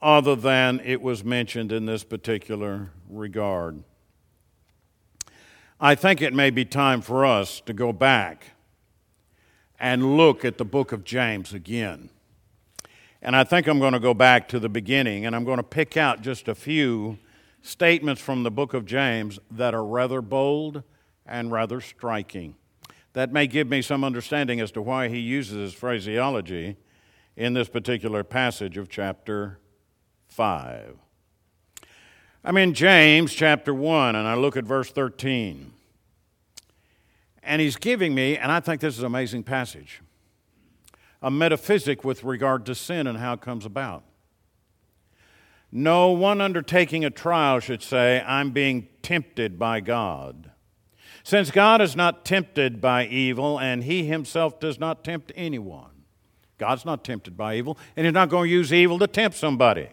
[0.00, 3.82] other than it was mentioned in this particular regard.
[5.78, 8.52] I think it may be time for us to go back
[9.78, 12.08] and look at the book of James again.
[13.20, 15.62] And I think I'm going to go back to the beginning and I'm going to
[15.62, 17.18] pick out just a few
[17.60, 20.82] statements from the book of James that are rather bold
[21.30, 22.56] and rather striking.
[23.12, 26.76] That may give me some understanding as to why he uses his phraseology
[27.36, 29.58] in this particular passage of chapter
[30.28, 30.96] 5.
[32.44, 35.72] I'm in James chapter 1, and I look at verse 13.
[37.42, 40.02] And he's giving me, and I think this is an amazing passage,
[41.22, 44.04] a metaphysic with regard to sin and how it comes about.
[45.72, 50.49] No one undertaking a trial should say, I'm being tempted by God.
[51.30, 56.02] Since God is not tempted by evil, and he himself does not tempt anyone,
[56.58, 59.90] God's not tempted by evil, and he's not going to use evil to tempt somebody.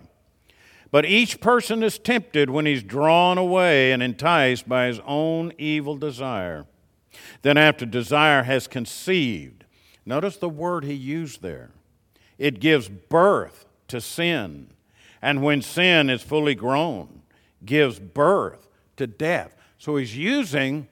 [0.89, 5.95] But each person is tempted when he's drawn away and enticed by his own evil
[5.95, 6.65] desire.
[7.43, 9.63] Then, after desire has conceived,
[10.07, 11.69] notice the word he used there
[12.39, 14.71] it gives birth to sin.
[15.21, 17.21] And when sin is fully grown,
[17.63, 19.55] gives birth to death.
[19.77, 20.87] So he's using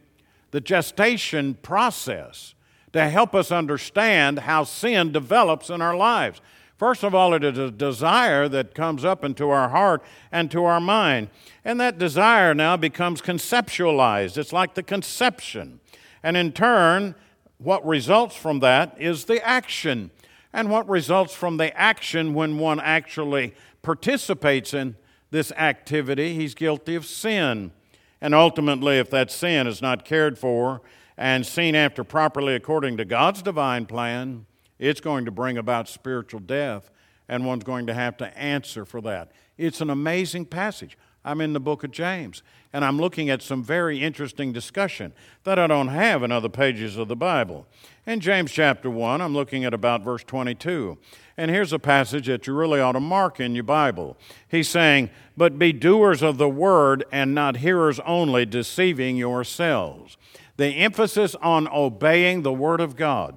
[0.55, 2.55] the gestation process
[2.93, 6.39] to help us understand how sin develops in our lives.
[6.77, 10.63] First of all, it is a desire that comes up into our heart and to
[10.63, 11.27] our mind.
[11.65, 14.37] And that desire now becomes conceptualized.
[14.37, 15.81] It's like the conception.
[16.23, 17.15] And in turn,
[17.57, 20.09] what results from that is the action.
[20.53, 24.95] And what results from the action when one actually participates in
[25.31, 27.73] this activity, he's guilty of sin.
[28.21, 30.81] And ultimately, if that sin is not cared for
[31.17, 34.45] and seen after properly according to God's divine plan,
[34.79, 36.91] it's going to bring about spiritual death,
[37.29, 39.31] and one's going to have to answer for that.
[39.57, 40.97] It's an amazing passage.
[41.23, 45.11] I'm in the book of James, and I'm looking at some very interesting discussion
[45.43, 47.65] that I don't have in other pages of the Bible.
[48.05, 50.97] In James chapter 1, I'm looking at about verse 22.
[51.37, 54.15] And here's a passage that you really ought to mark in your Bible.
[54.47, 60.17] He's saying, But be doers of the word and not hearers only, deceiving yourselves.
[60.55, 63.35] The emphasis on obeying the word of God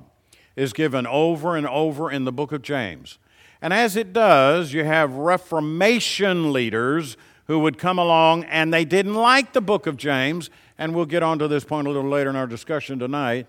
[0.55, 3.19] is given over and over in the book of James.
[3.61, 7.17] And as it does, you have Reformation leaders
[7.49, 10.51] who would come along and they didn't like the book of James.
[10.77, 13.49] And we'll get on to this point a little later in our discussion tonight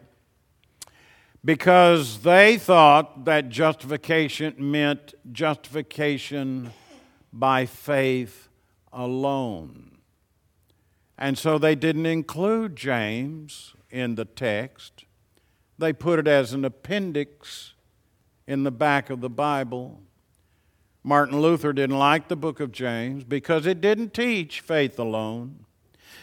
[1.43, 6.71] because they thought that justification meant justification
[7.31, 8.49] by faith
[8.91, 9.97] alone.
[11.17, 15.05] And so they didn't include James in the text.
[15.77, 17.73] They put it as an appendix
[18.47, 20.01] in the back of the Bible.
[21.03, 25.65] Martin Luther didn't like the book of James because it didn't teach faith alone.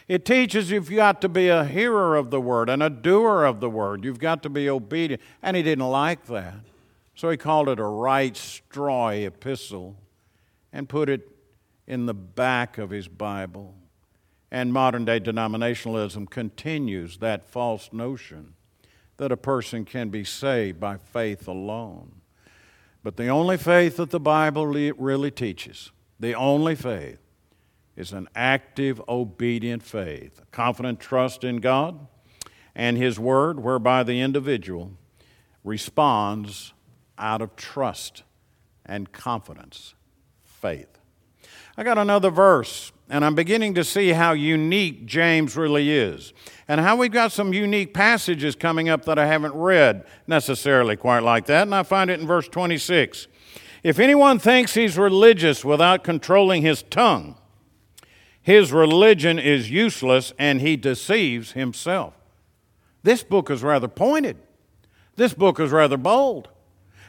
[0.08, 3.60] It teaches you've got to be a hearer of the word and a doer of
[3.60, 4.04] the word.
[4.04, 5.20] You've got to be obedient.
[5.42, 6.54] And he didn't like that.
[7.16, 9.96] So he called it a right straw epistle
[10.72, 11.28] and put it
[11.86, 13.74] in the back of his Bible.
[14.50, 18.54] And modern day denominationalism continues that false notion
[19.16, 22.20] that a person can be saved by faith alone.
[23.02, 25.90] But the only faith that the Bible really teaches,
[26.20, 27.18] the only faith,
[27.96, 32.06] is an active, obedient faith, a confident trust in God
[32.74, 34.92] and His Word, whereby the individual
[35.64, 36.74] responds
[37.18, 38.22] out of trust
[38.85, 39.94] and confidence,
[40.44, 40.98] faith.
[41.76, 46.35] I got another verse, and I'm beginning to see how unique James really is,
[46.68, 51.22] and how we've got some unique passages coming up that I haven't read necessarily quite
[51.22, 53.26] like that, and I find it in verse 26.
[53.82, 57.37] If anyone thinks he's religious without controlling his tongue,
[58.46, 62.14] his religion is useless and he deceives himself.
[63.02, 64.37] This book is rather pointed.
[65.16, 66.50] This book is rather bold.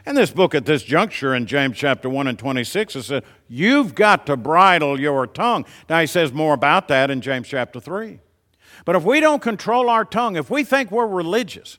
[0.04, 3.94] And this book at this juncture in James chapter 1 and 26 it says, You've
[3.94, 5.64] got to bridle your tongue.
[5.88, 8.18] Now he says more about that in James chapter 3.
[8.84, 11.78] But if we don't control our tongue, if we think we're religious,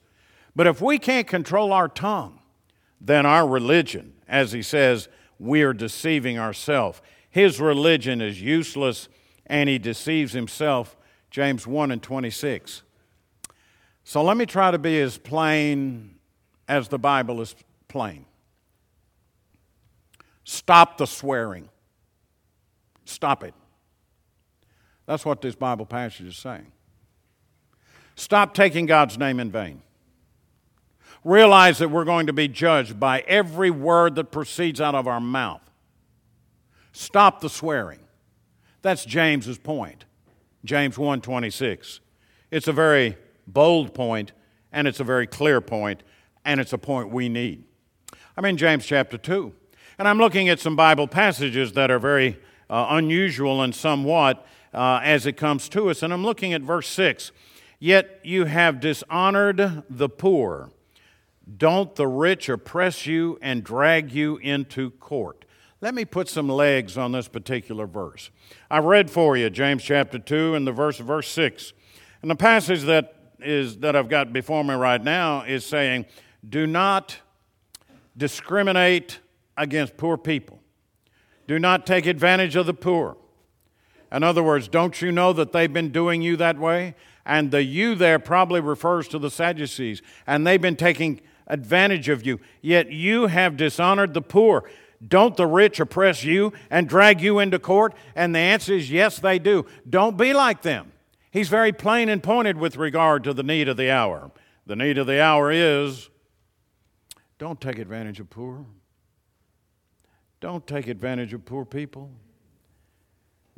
[0.56, 2.39] but if we can't control our tongue,
[3.02, 7.02] then our religion, as he says, we're deceiving ourselves.
[7.30, 9.10] His religion is useless
[9.50, 10.96] and he deceives himself.
[11.32, 12.84] James 1 and 26.
[14.04, 16.16] So let me try to be as plain
[16.68, 17.56] as the Bible is
[17.88, 18.26] plain.
[20.44, 21.70] Stop the swearing.
[23.06, 23.54] Stop it.
[25.06, 26.72] That's what this Bible passage is saying.
[28.16, 29.82] Stop taking God's name in vain.
[31.24, 35.20] Realize that we're going to be judged by every word that proceeds out of our
[35.20, 35.62] mouth.
[36.92, 38.00] Stop the swearing.
[38.82, 40.06] That's James's point.
[40.63, 42.00] James 1:26.
[42.52, 44.32] It's a very bold point
[44.72, 46.04] and it's a very clear point
[46.46, 47.63] and it's a point we need.
[48.38, 49.54] I'm in James chapter 2
[49.98, 52.39] and I'm looking at some Bible passages that are very
[52.70, 56.88] uh, unusual and somewhat uh, as it comes to us and I'm looking at verse
[56.88, 57.32] 6.
[57.80, 60.72] Yet you have dishonored the poor.
[61.58, 65.46] Don't the rich oppress you and drag you into court?
[65.82, 68.32] Let me put some legs on this particular verse.
[68.70, 71.72] I read for you James chapter 2 and the verse verse 6.
[72.22, 76.06] And the passage that is that I've got before me right now is saying,
[76.48, 77.20] "Do not
[78.18, 79.20] discriminate
[79.56, 80.62] against poor people.
[81.48, 83.15] Do not take advantage of the poor."
[84.12, 86.96] In other words, don't you know that they've been doing you that way?
[87.26, 92.26] And the you there probably refers to the Sadducees, and they've been taking advantage of
[92.26, 92.42] you.
[92.62, 94.70] Yet you have dishonored the poor.
[95.06, 97.94] Don't the rich oppress you and drag you into court?
[98.16, 99.66] And the answer is yes, they do.
[99.90, 100.92] Don't be like them.
[101.32, 104.32] He's very plain and pointed with regard to the need of the hour.
[104.66, 106.10] The need of the hour is
[107.38, 108.66] don't take advantage of poor.
[110.42, 112.12] Don't take advantage of poor people.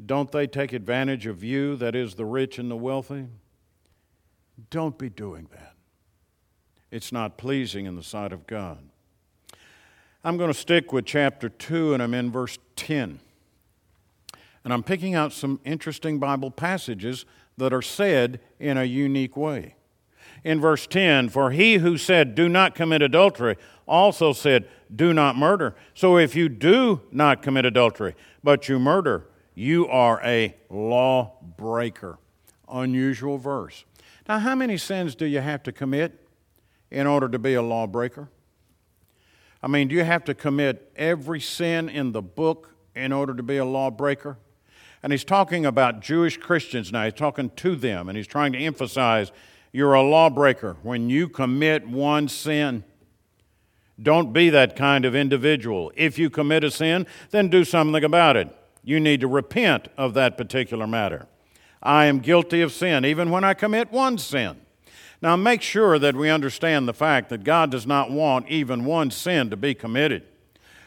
[0.03, 3.27] Don't they take advantage of you, that is, the rich and the wealthy?
[4.69, 5.75] Don't be doing that.
[6.91, 8.90] It's not pleasing in the sight of God.
[10.23, 13.19] I'm going to stick with chapter 2, and I'm in verse 10.
[14.63, 17.25] And I'm picking out some interesting Bible passages
[17.57, 19.75] that are said in a unique way.
[20.43, 25.35] In verse 10, for he who said, Do not commit adultery, also said, Do not
[25.35, 25.75] murder.
[25.95, 32.19] So if you do not commit adultery, but you murder, you are a lawbreaker.
[32.71, 33.85] Unusual verse.
[34.29, 36.27] Now, how many sins do you have to commit
[36.91, 38.29] in order to be a lawbreaker?
[39.63, 43.43] I mean, do you have to commit every sin in the book in order to
[43.43, 44.37] be a lawbreaker?
[45.03, 47.03] And he's talking about Jewish Christians now.
[47.05, 49.31] He's talking to them, and he's trying to emphasize
[49.71, 52.83] you're a lawbreaker when you commit one sin.
[54.01, 55.91] Don't be that kind of individual.
[55.95, 58.49] If you commit a sin, then do something about it.
[58.83, 61.27] You need to repent of that particular matter.
[61.83, 64.61] I am guilty of sin, even when I commit one sin.
[65.21, 69.11] Now, make sure that we understand the fact that God does not want even one
[69.11, 70.23] sin to be committed,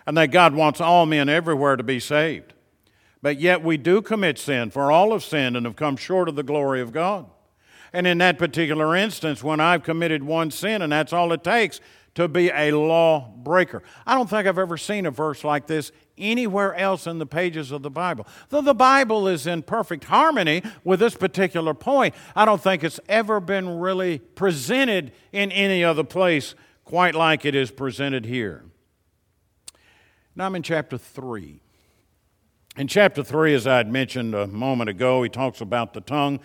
[0.06, 2.52] and that God wants all men everywhere to be saved.
[3.22, 6.34] But yet we do commit sin, for all have sinned and have come short of
[6.34, 7.26] the glory of God.
[7.92, 11.80] And in that particular instance, when I've committed one sin, and that's all it takes
[12.14, 13.82] to be a lawbreaker.
[14.06, 17.72] I don't think I've ever seen a verse like this anywhere else in the pages
[17.72, 18.26] of the Bible.
[18.48, 23.00] Though the Bible is in perfect harmony with this particular point, I don't think it's
[23.08, 26.54] ever been really presented in any other place
[26.84, 28.64] quite like it is presented here.
[30.36, 31.60] Now I'm in chapter 3.
[32.76, 36.40] In chapter 3, as I had mentioned a moment ago, he talks about the tongue.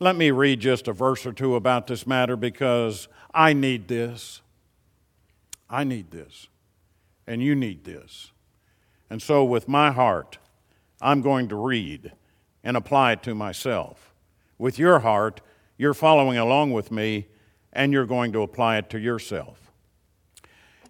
[0.00, 4.40] Let me read just a verse or two about this matter because I need this.
[5.68, 6.48] I need this.
[7.26, 8.32] And you need this.
[9.08, 10.38] And so, with my heart,
[11.00, 12.12] I'm going to read
[12.62, 14.14] and apply it to myself.
[14.58, 15.40] With your heart,
[15.76, 17.26] you're following along with me
[17.72, 19.70] and you're going to apply it to yourself.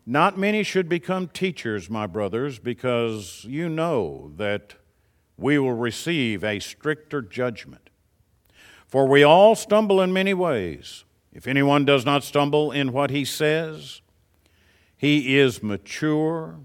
[0.06, 4.74] Not many should become teachers, my brothers, because you know that
[5.38, 7.90] we will receive a stricter judgment.
[8.86, 11.04] For we all stumble in many ways.
[11.32, 14.02] If anyone does not stumble in what he says,
[15.04, 16.58] he is mature,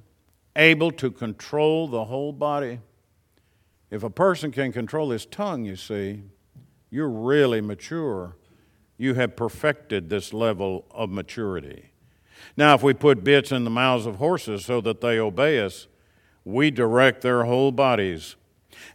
[0.55, 2.79] able to control the whole body.
[3.91, 6.23] If a person can control his tongue, you see,
[6.89, 8.37] you're really mature.
[8.97, 11.91] You have perfected this level of maturity.
[12.55, 15.87] Now, if we put bits in the mouths of horses so that they obey us,
[16.45, 18.37] we direct their whole bodies.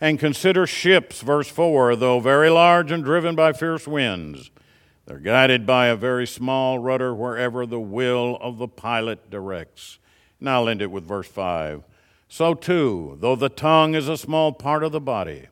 [0.01, 4.51] And consider ships, verse 4, though very large and driven by fierce winds
[5.07, 9.99] they're guided by a very small rudder wherever the will of the pilot directs.
[10.41, 11.85] Now I'll end it with verse 5.
[12.29, 15.49] So too, though the tongue is a small part of the body,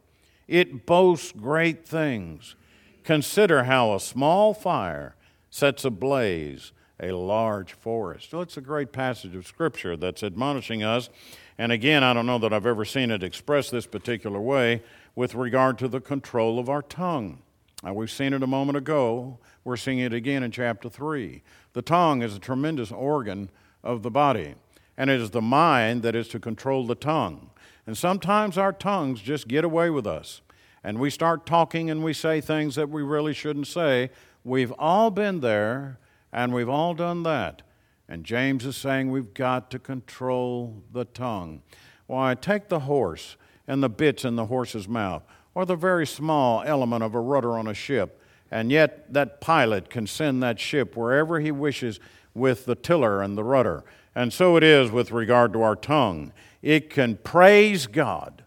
[0.49, 2.57] it boasts great things.
[3.05, 5.15] Consider how a small fire
[5.51, 8.33] sets ablaze a large forest.
[8.33, 11.11] Well, it's a great passage of Scripture that's admonishing us.
[11.59, 14.83] And again, I don't know that I've ever seen it expressed this particular way
[15.15, 17.39] with regard to the control of our tongue.
[17.83, 19.39] Now, we've seen it a moment ago.
[19.65, 21.43] We're seeing it again in chapter 3.
[21.73, 23.51] The tongue is a tremendous organ
[23.83, 24.55] of the body,
[24.97, 27.51] and it is the mind that is to control the tongue.
[27.87, 30.43] And sometimes our tongues just get away with us,
[30.85, 34.11] and we start talking and we say things that we really shouldn't say.
[34.45, 35.99] We've all been there,
[36.33, 37.63] and we've all done that.
[38.09, 41.63] And James is saying we've got to control the tongue.
[42.07, 45.23] Why, take the horse and the bits in the horse's mouth
[45.55, 48.21] or the very small element of a rudder on a ship.
[48.51, 52.01] And yet, that pilot can send that ship wherever he wishes
[52.35, 53.85] with the tiller and the rudder.
[54.15, 56.33] And so it is with regard to our tongue.
[56.61, 58.45] It can praise God,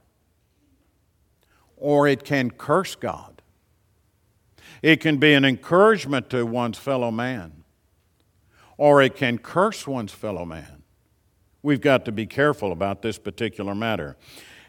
[1.76, 3.42] or it can curse God.
[4.82, 7.64] It can be an encouragement to one's fellow man,
[8.78, 10.84] or it can curse one's fellow man.
[11.64, 14.18] We've got to be careful about this particular matter.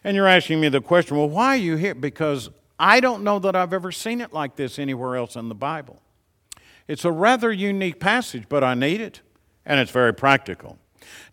[0.06, 1.92] And you're asking me the question, well, why are you here?
[1.92, 2.48] Because
[2.78, 6.00] I don't know that I've ever seen it like this anywhere else in the Bible.
[6.86, 9.20] It's a rather unique passage, but I need it,
[9.64, 10.78] and it's very practical.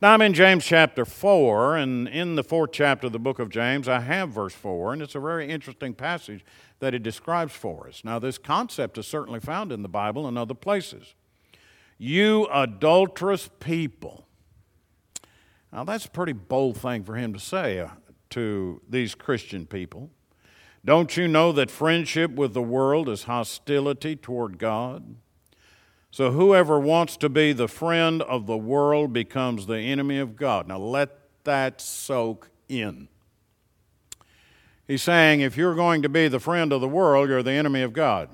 [0.01, 3.49] Now, I'm in James chapter 4, and in the fourth chapter of the book of
[3.49, 6.43] James, I have verse 4, and it's a very interesting passage
[6.79, 8.01] that it describes for us.
[8.03, 11.13] Now, this concept is certainly found in the Bible and other places.
[11.99, 14.25] You adulterous people.
[15.71, 17.89] Now, that's a pretty bold thing for him to say uh,
[18.33, 20.09] to these Christian people.
[20.85, 25.15] Don't you know that friendship with the world is hostility toward God?
[26.11, 30.67] So whoever wants to be the friend of the world becomes the enemy of God.
[30.67, 31.09] Now let
[31.43, 33.07] that soak in.
[34.87, 37.81] He's saying if you're going to be the friend of the world, you're the enemy
[37.81, 38.29] of God.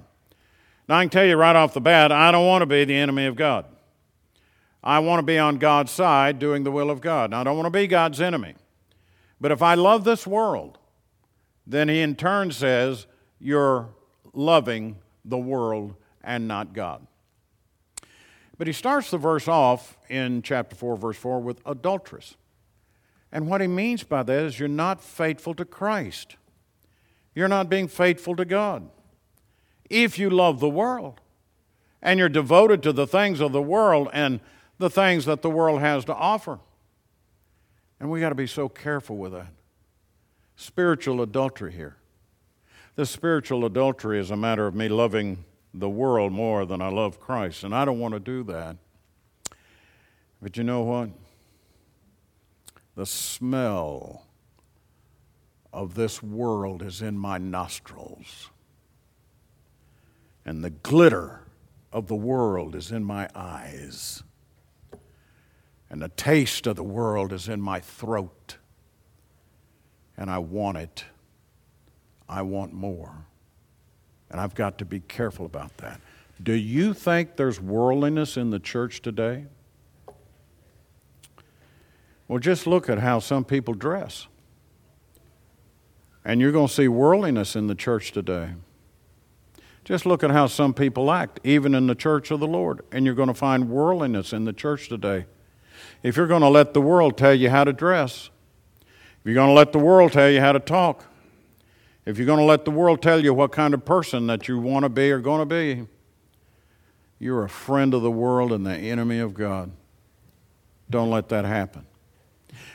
[0.87, 2.95] Now I can tell you right off the bat, I don't want to be the
[2.95, 3.65] enemy of God.
[4.83, 7.31] I want to be on God's side doing the will of God.
[7.31, 8.55] Now I don't want to be God's enemy.
[9.41, 10.77] But if I love this world,
[11.65, 13.07] then he in turn says,
[13.39, 13.89] You're
[14.33, 17.05] loving the world and not God.
[18.57, 22.35] But he starts the verse off in chapter 4, verse 4, with adulteress.
[23.31, 26.35] And what he means by that is you're not faithful to Christ.
[27.33, 28.89] You're not being faithful to God.
[29.89, 31.21] If you love the world
[32.01, 34.39] and you're devoted to the things of the world and
[34.77, 36.59] the things that the world has to offer,
[37.99, 39.53] and we got to be so careful with that.
[40.55, 41.95] Spiritual adultery here.
[42.95, 47.19] This spiritual adultery is a matter of me loving the world more than I love
[47.19, 48.77] Christ, and I don't want to do that.
[50.41, 51.09] But you know what?
[52.95, 54.25] The smell
[55.71, 58.49] of this world is in my nostrils,
[60.45, 61.41] and the glitter
[61.93, 64.23] of the world is in my eyes,
[65.89, 68.57] and the taste of the world is in my throat,
[70.17, 71.05] and I want it.
[72.27, 73.25] I want more.
[74.29, 75.99] And I've got to be careful about that.
[76.41, 79.45] Do you think there's worldliness in the church today?
[82.27, 84.27] Well, just look at how some people dress.
[86.23, 88.51] And you're going to see worldliness in the church today.
[89.83, 93.05] Just look at how some people act, even in the church of the Lord, and
[93.05, 95.25] you're going to find worldliness in the church today.
[96.01, 98.29] If you're going to let the world tell you how to dress,
[98.81, 101.05] if you're going to let the world tell you how to talk,
[102.05, 104.59] if you're going to let the world tell you what kind of person that you
[104.59, 105.87] want to be or going to be,
[107.19, 109.71] you're a friend of the world and the enemy of God.
[110.89, 111.85] Don't let that happen.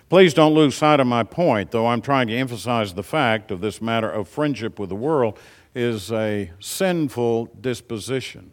[0.09, 3.61] Please don't lose sight of my point, though I'm trying to emphasize the fact of
[3.61, 5.39] this matter of friendship with the world
[5.75, 8.53] is a sinful disposition.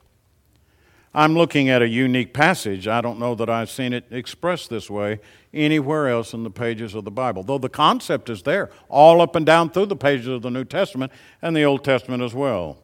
[1.14, 2.88] I'm looking at a unique passage.
[2.88, 5.20] I don't know that I've seen it expressed this way
[5.54, 9.36] anywhere else in the pages of the Bible, though the concept is there all up
[9.36, 12.78] and down through the pages of the New Testament and the Old Testament as well.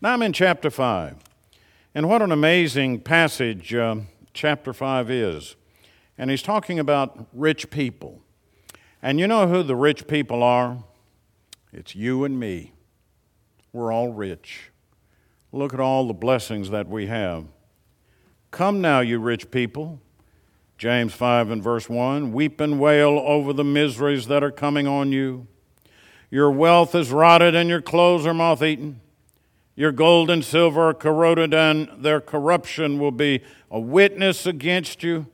[0.00, 1.16] Now I'm in chapter 5.
[1.94, 3.96] And what an amazing passage uh,
[4.32, 5.56] chapter 5 is
[6.20, 8.20] and he's talking about rich people.
[9.02, 10.84] And you know who the rich people are?
[11.72, 12.74] It's you and me.
[13.72, 14.69] We're all rich.
[15.52, 17.44] Look at all the blessings that we have.
[18.50, 20.00] Come now, you rich people.
[20.78, 25.12] James 5 and verse 1 Weep and wail over the miseries that are coming on
[25.12, 25.46] you.
[26.30, 29.00] Your wealth is rotted and your clothes are moth eaten.
[29.76, 35.26] Your gold and silver are corroded, and their corruption will be a witness against you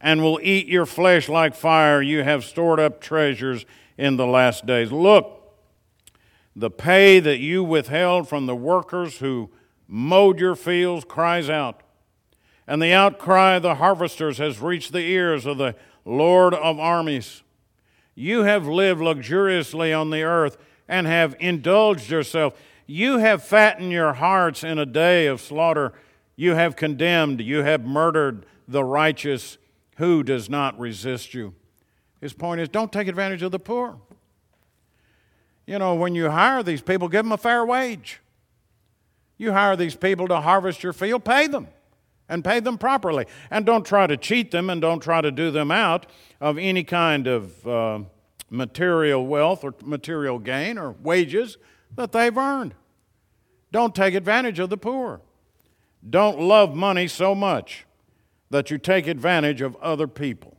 [0.00, 2.00] and will eat your flesh like fire.
[2.00, 3.66] You have stored up treasures
[3.98, 4.90] in the last days.
[4.90, 5.43] Look,
[6.56, 9.50] the pay that you withheld from the workers who
[9.88, 11.82] mowed your fields cries out,
[12.66, 15.74] and the outcry of the harvesters has reached the ears of the
[16.04, 17.42] Lord of armies.
[18.14, 20.56] You have lived luxuriously on the earth
[20.88, 22.54] and have indulged yourself.
[22.86, 25.92] You have fattened your hearts in a day of slaughter.
[26.36, 29.58] You have condemned, you have murdered the righteous
[29.96, 31.54] who does not resist you?
[32.20, 33.98] His point is don't take advantage of the poor.
[35.66, 38.20] You know, when you hire these people, give them a fair wage.
[39.36, 41.68] You hire these people to harvest your field, pay them
[42.28, 43.26] and pay them properly.
[43.50, 46.06] And don't try to cheat them and don't try to do them out
[46.40, 48.00] of any kind of uh,
[48.50, 51.56] material wealth or material gain or wages
[51.96, 52.74] that they've earned.
[53.72, 55.20] Don't take advantage of the poor.
[56.08, 57.86] Don't love money so much
[58.50, 60.56] that you take advantage of other people.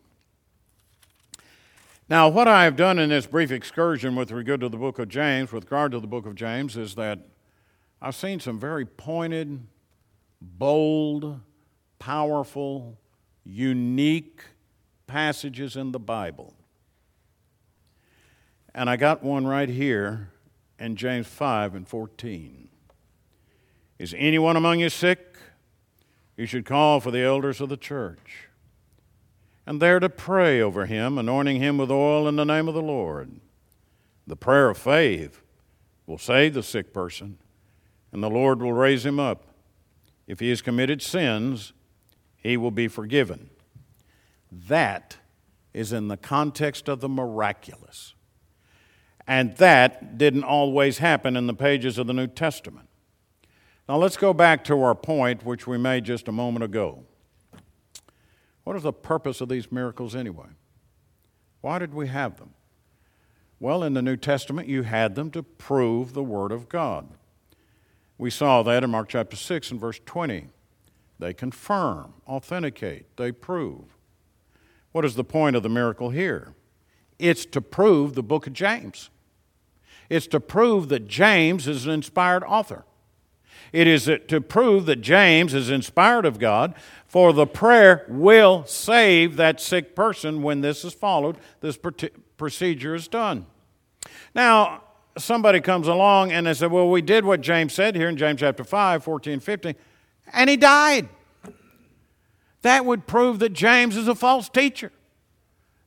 [2.08, 5.10] Now, what I have done in this brief excursion with regard to the book of
[5.10, 7.20] James, with regard to the book of James, is that
[8.02, 9.66] I've seen some very pointed,
[10.40, 11.40] bold,
[11.98, 13.00] powerful,
[13.44, 14.42] unique
[15.08, 16.54] passages in the Bible.
[18.76, 20.30] And I got one right here
[20.78, 22.70] in James 5 and 14.
[23.98, 25.36] Is anyone among you sick?
[26.38, 28.45] you should call for the elders of the church.
[29.66, 32.82] And there to pray over him, anointing him with oil in the name of the
[32.82, 33.40] Lord.
[34.28, 35.42] The prayer of faith
[36.06, 37.40] will save the sick person,
[38.12, 39.46] and the Lord will raise him up.
[40.28, 41.74] If he has committed sins,
[42.36, 43.50] he will be forgiven.
[44.52, 45.18] That
[45.74, 48.14] is in the context of the miraculous.
[49.28, 52.88] And that didn't always happen in the pages of the New Testament.
[53.90, 57.04] Now let's go back to our point, which we made just a moment ago.
[58.66, 60.48] What is the purpose of these miracles anyway?
[61.62, 62.56] Why did we have them?
[63.60, 67.08] Well, in the New Testament, you had them to prove the Word of God.
[68.18, 70.48] We saw that in Mark chapter 6 and verse 20.
[71.20, 73.98] They confirm, authenticate, they prove.
[74.92, 76.54] What is the point of the miracle here?
[77.20, 79.10] It's to prove the book of James.
[80.10, 82.84] It's to prove that James is an inspired author.
[83.72, 86.76] It is to prove that James is inspired of God,
[87.08, 91.78] for the prayer will save that sick person when this is followed, this
[92.38, 93.46] procedure is done.
[94.34, 94.84] Now,
[95.18, 98.40] somebody comes along and they say, Well, we did what James said here in James
[98.40, 99.76] chapter 5, 14, 15,
[100.34, 101.10] and he died.
[102.62, 104.92] That would prove that James is a false teacher.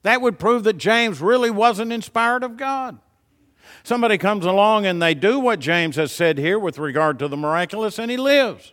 [0.02, 2.98] That would prove that James really wasn't inspired of God.
[3.82, 7.36] Somebody comes along and they do what James has said here with regard to the
[7.36, 8.72] miraculous, and he lives.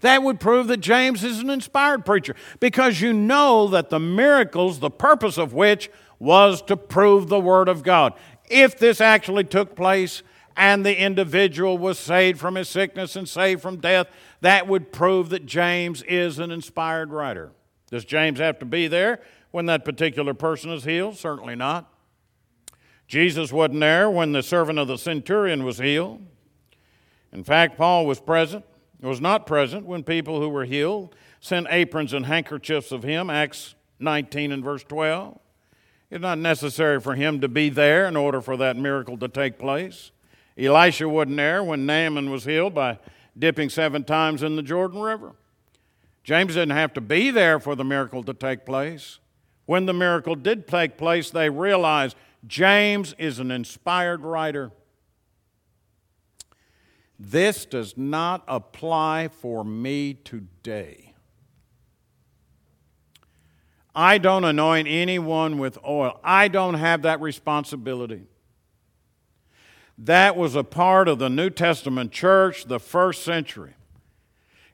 [0.00, 4.78] That would prove that James is an inspired preacher because you know that the miracles,
[4.78, 8.12] the purpose of which was to prove the Word of God.
[8.48, 10.22] If this actually took place
[10.56, 14.06] and the individual was saved from his sickness and saved from death,
[14.40, 17.52] that would prove that James is an inspired writer.
[17.90, 21.16] Does James have to be there when that particular person is healed?
[21.16, 21.92] Certainly not.
[23.06, 26.26] Jesus wasn't there when the servant of the centurion was healed.
[27.32, 28.64] In fact, Paul was present,
[29.00, 33.74] was not present when people who were healed sent aprons and handkerchiefs of him, Acts
[34.00, 35.38] 19 and verse 12.
[36.10, 39.58] It's not necessary for him to be there in order for that miracle to take
[39.58, 40.10] place.
[40.58, 42.98] Elisha wasn't there when Naaman was healed by
[43.38, 45.34] dipping seven times in the Jordan River.
[46.24, 49.18] James didn't have to be there for the miracle to take place.
[49.66, 52.16] When the miracle did take place, they realized
[52.46, 54.70] James is an inspired writer.
[57.18, 61.14] This does not apply for me today.
[63.94, 66.20] I don't anoint anyone with oil.
[66.22, 68.26] I don't have that responsibility.
[69.96, 73.72] That was a part of the New Testament church, the first century,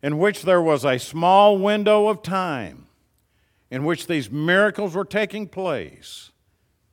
[0.03, 2.89] in which there was a small window of time
[3.71, 6.32] in which these miracles were taking place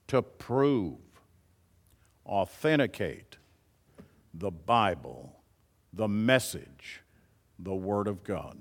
[0.09, 0.97] to prove,
[2.25, 3.37] authenticate
[4.33, 5.35] the Bible,
[5.93, 7.01] the message,
[7.59, 8.57] the Word of God.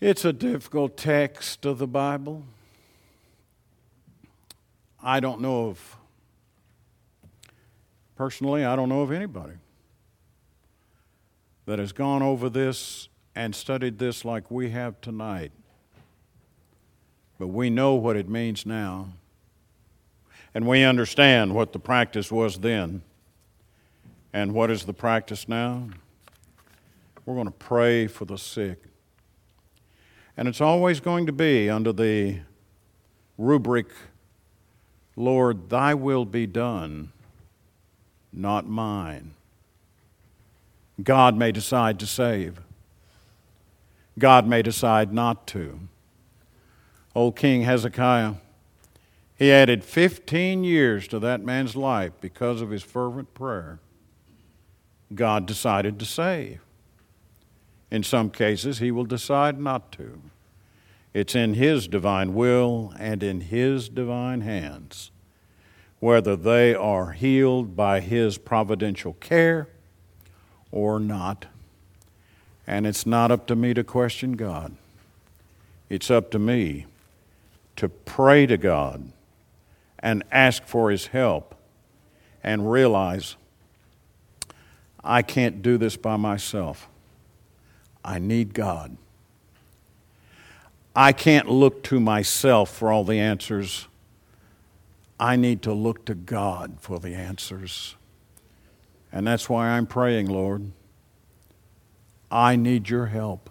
[0.00, 2.44] It's a difficult text of the Bible.
[5.02, 5.96] I don't know of,
[8.16, 9.54] personally, I don't know of anybody
[11.66, 15.52] that has gone over this and studied this like we have tonight
[17.38, 19.08] but we know what it means now.
[20.54, 23.02] And we understand what the practice was then.
[24.32, 25.88] And what is the practice now?
[27.24, 28.82] We're going to pray for the sick.
[30.36, 32.40] And it's always going to be under the
[33.36, 33.88] rubric
[35.18, 37.10] Lord, thy will be done,
[38.32, 39.34] not mine.
[41.02, 42.60] God may decide to save,
[44.16, 45.80] God may decide not to
[47.18, 48.34] old King Hezekiah,
[49.36, 53.80] he added 15 years to that man's life because of his fervent prayer.
[55.12, 56.60] God decided to save.
[57.90, 60.20] In some cases, he will decide not to.
[61.12, 65.10] It's in his divine will and in his divine hands
[65.98, 69.66] whether they are healed by his providential care
[70.70, 71.46] or not.
[72.64, 74.76] And it's not up to me to question God.
[75.88, 76.86] It's up to me
[77.78, 79.12] to pray to God
[80.00, 81.54] and ask for His help
[82.42, 83.36] and realize
[85.02, 86.88] I can't do this by myself.
[88.04, 88.96] I need God.
[90.94, 93.86] I can't look to myself for all the answers.
[95.20, 97.94] I need to look to God for the answers.
[99.12, 100.72] And that's why I'm praying, Lord.
[102.30, 103.50] I need your help.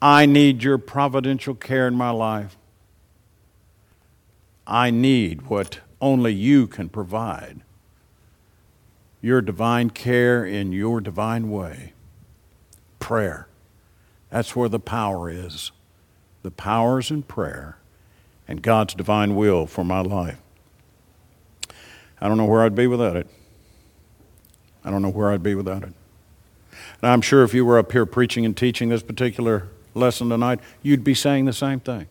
[0.00, 2.56] I need your providential care in my life.
[4.66, 7.62] I need what only you can provide
[9.22, 11.92] your divine care in your divine way.
[12.98, 13.48] Prayer.
[14.30, 15.72] That's where the power is.
[16.42, 17.78] The power is in prayer
[18.46, 20.38] and God's divine will for my life.
[22.20, 23.28] I don't know where I'd be without it.
[24.84, 25.92] I don't know where I'd be without it.
[27.02, 30.60] And I'm sure if you were up here preaching and teaching this particular lesson tonight,
[30.82, 32.06] you'd be saying the same thing.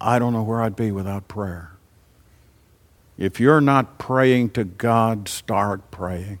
[0.00, 1.72] I don't know where I'd be without prayer.
[3.18, 6.40] If you're not praying to God, start praying.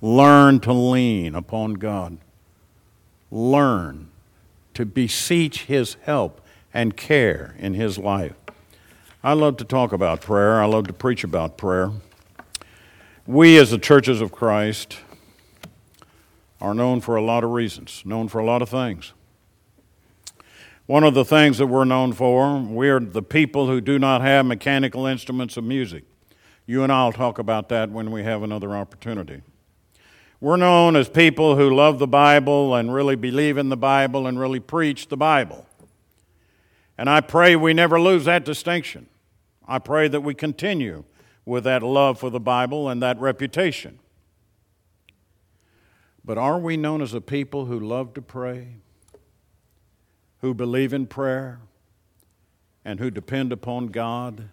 [0.00, 2.18] Learn to lean upon God.
[3.32, 4.08] Learn
[4.74, 6.40] to beseech His help
[6.72, 8.36] and care in His life.
[9.24, 11.90] I love to talk about prayer, I love to preach about prayer.
[13.26, 14.98] We, as the churches of Christ,
[16.60, 19.12] are known for a lot of reasons, known for a lot of things.
[20.86, 24.46] One of the things that we're known for, we're the people who do not have
[24.46, 26.04] mechanical instruments of music.
[26.66, 29.42] You and I will talk about that when we have another opportunity.
[30.40, 34.38] We're known as people who love the Bible and really believe in the Bible and
[34.38, 35.66] really preach the Bible.
[36.96, 39.08] And I pray we never lose that distinction.
[39.66, 41.04] I pray that we continue
[41.44, 43.98] with that love for the Bible and that reputation.
[46.28, 48.74] But are we known as a people who love to pray,
[50.42, 51.60] who believe in prayer,
[52.84, 54.50] and who depend upon God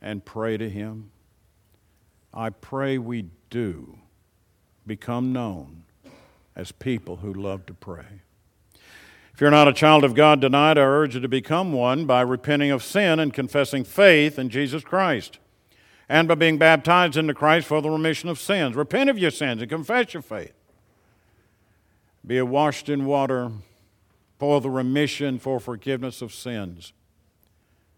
[0.00, 1.10] and pray to Him?
[2.32, 3.98] I pray we do
[4.86, 5.82] become known
[6.56, 8.22] as people who love to pray.
[9.34, 12.22] If you're not a child of God tonight, I urge you to become one by
[12.22, 15.40] repenting of sin and confessing faith in Jesus Christ,
[16.08, 18.74] and by being baptized into Christ for the remission of sins.
[18.74, 20.55] Repent of your sins and confess your faith.
[22.26, 23.52] Be washed in water
[24.38, 26.92] for the remission for forgiveness of sins.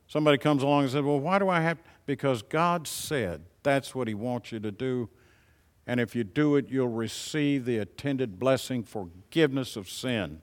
[0.07, 1.79] Somebody comes along and says, Well, why do I have?
[2.07, 5.09] Because God said that's what He wants you to do.
[5.87, 10.43] And if you do it, you'll receive the attended blessing, forgiveness of sin.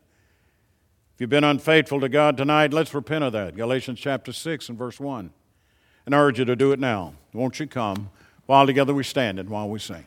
[1.13, 3.55] If you've been unfaithful to God tonight, let's repent of that.
[3.55, 5.31] Galatians chapter 6 and verse 1.
[6.05, 7.13] And I urge you to do it now.
[7.31, 8.09] Won't you come
[8.47, 10.05] while together we stand and while we sing?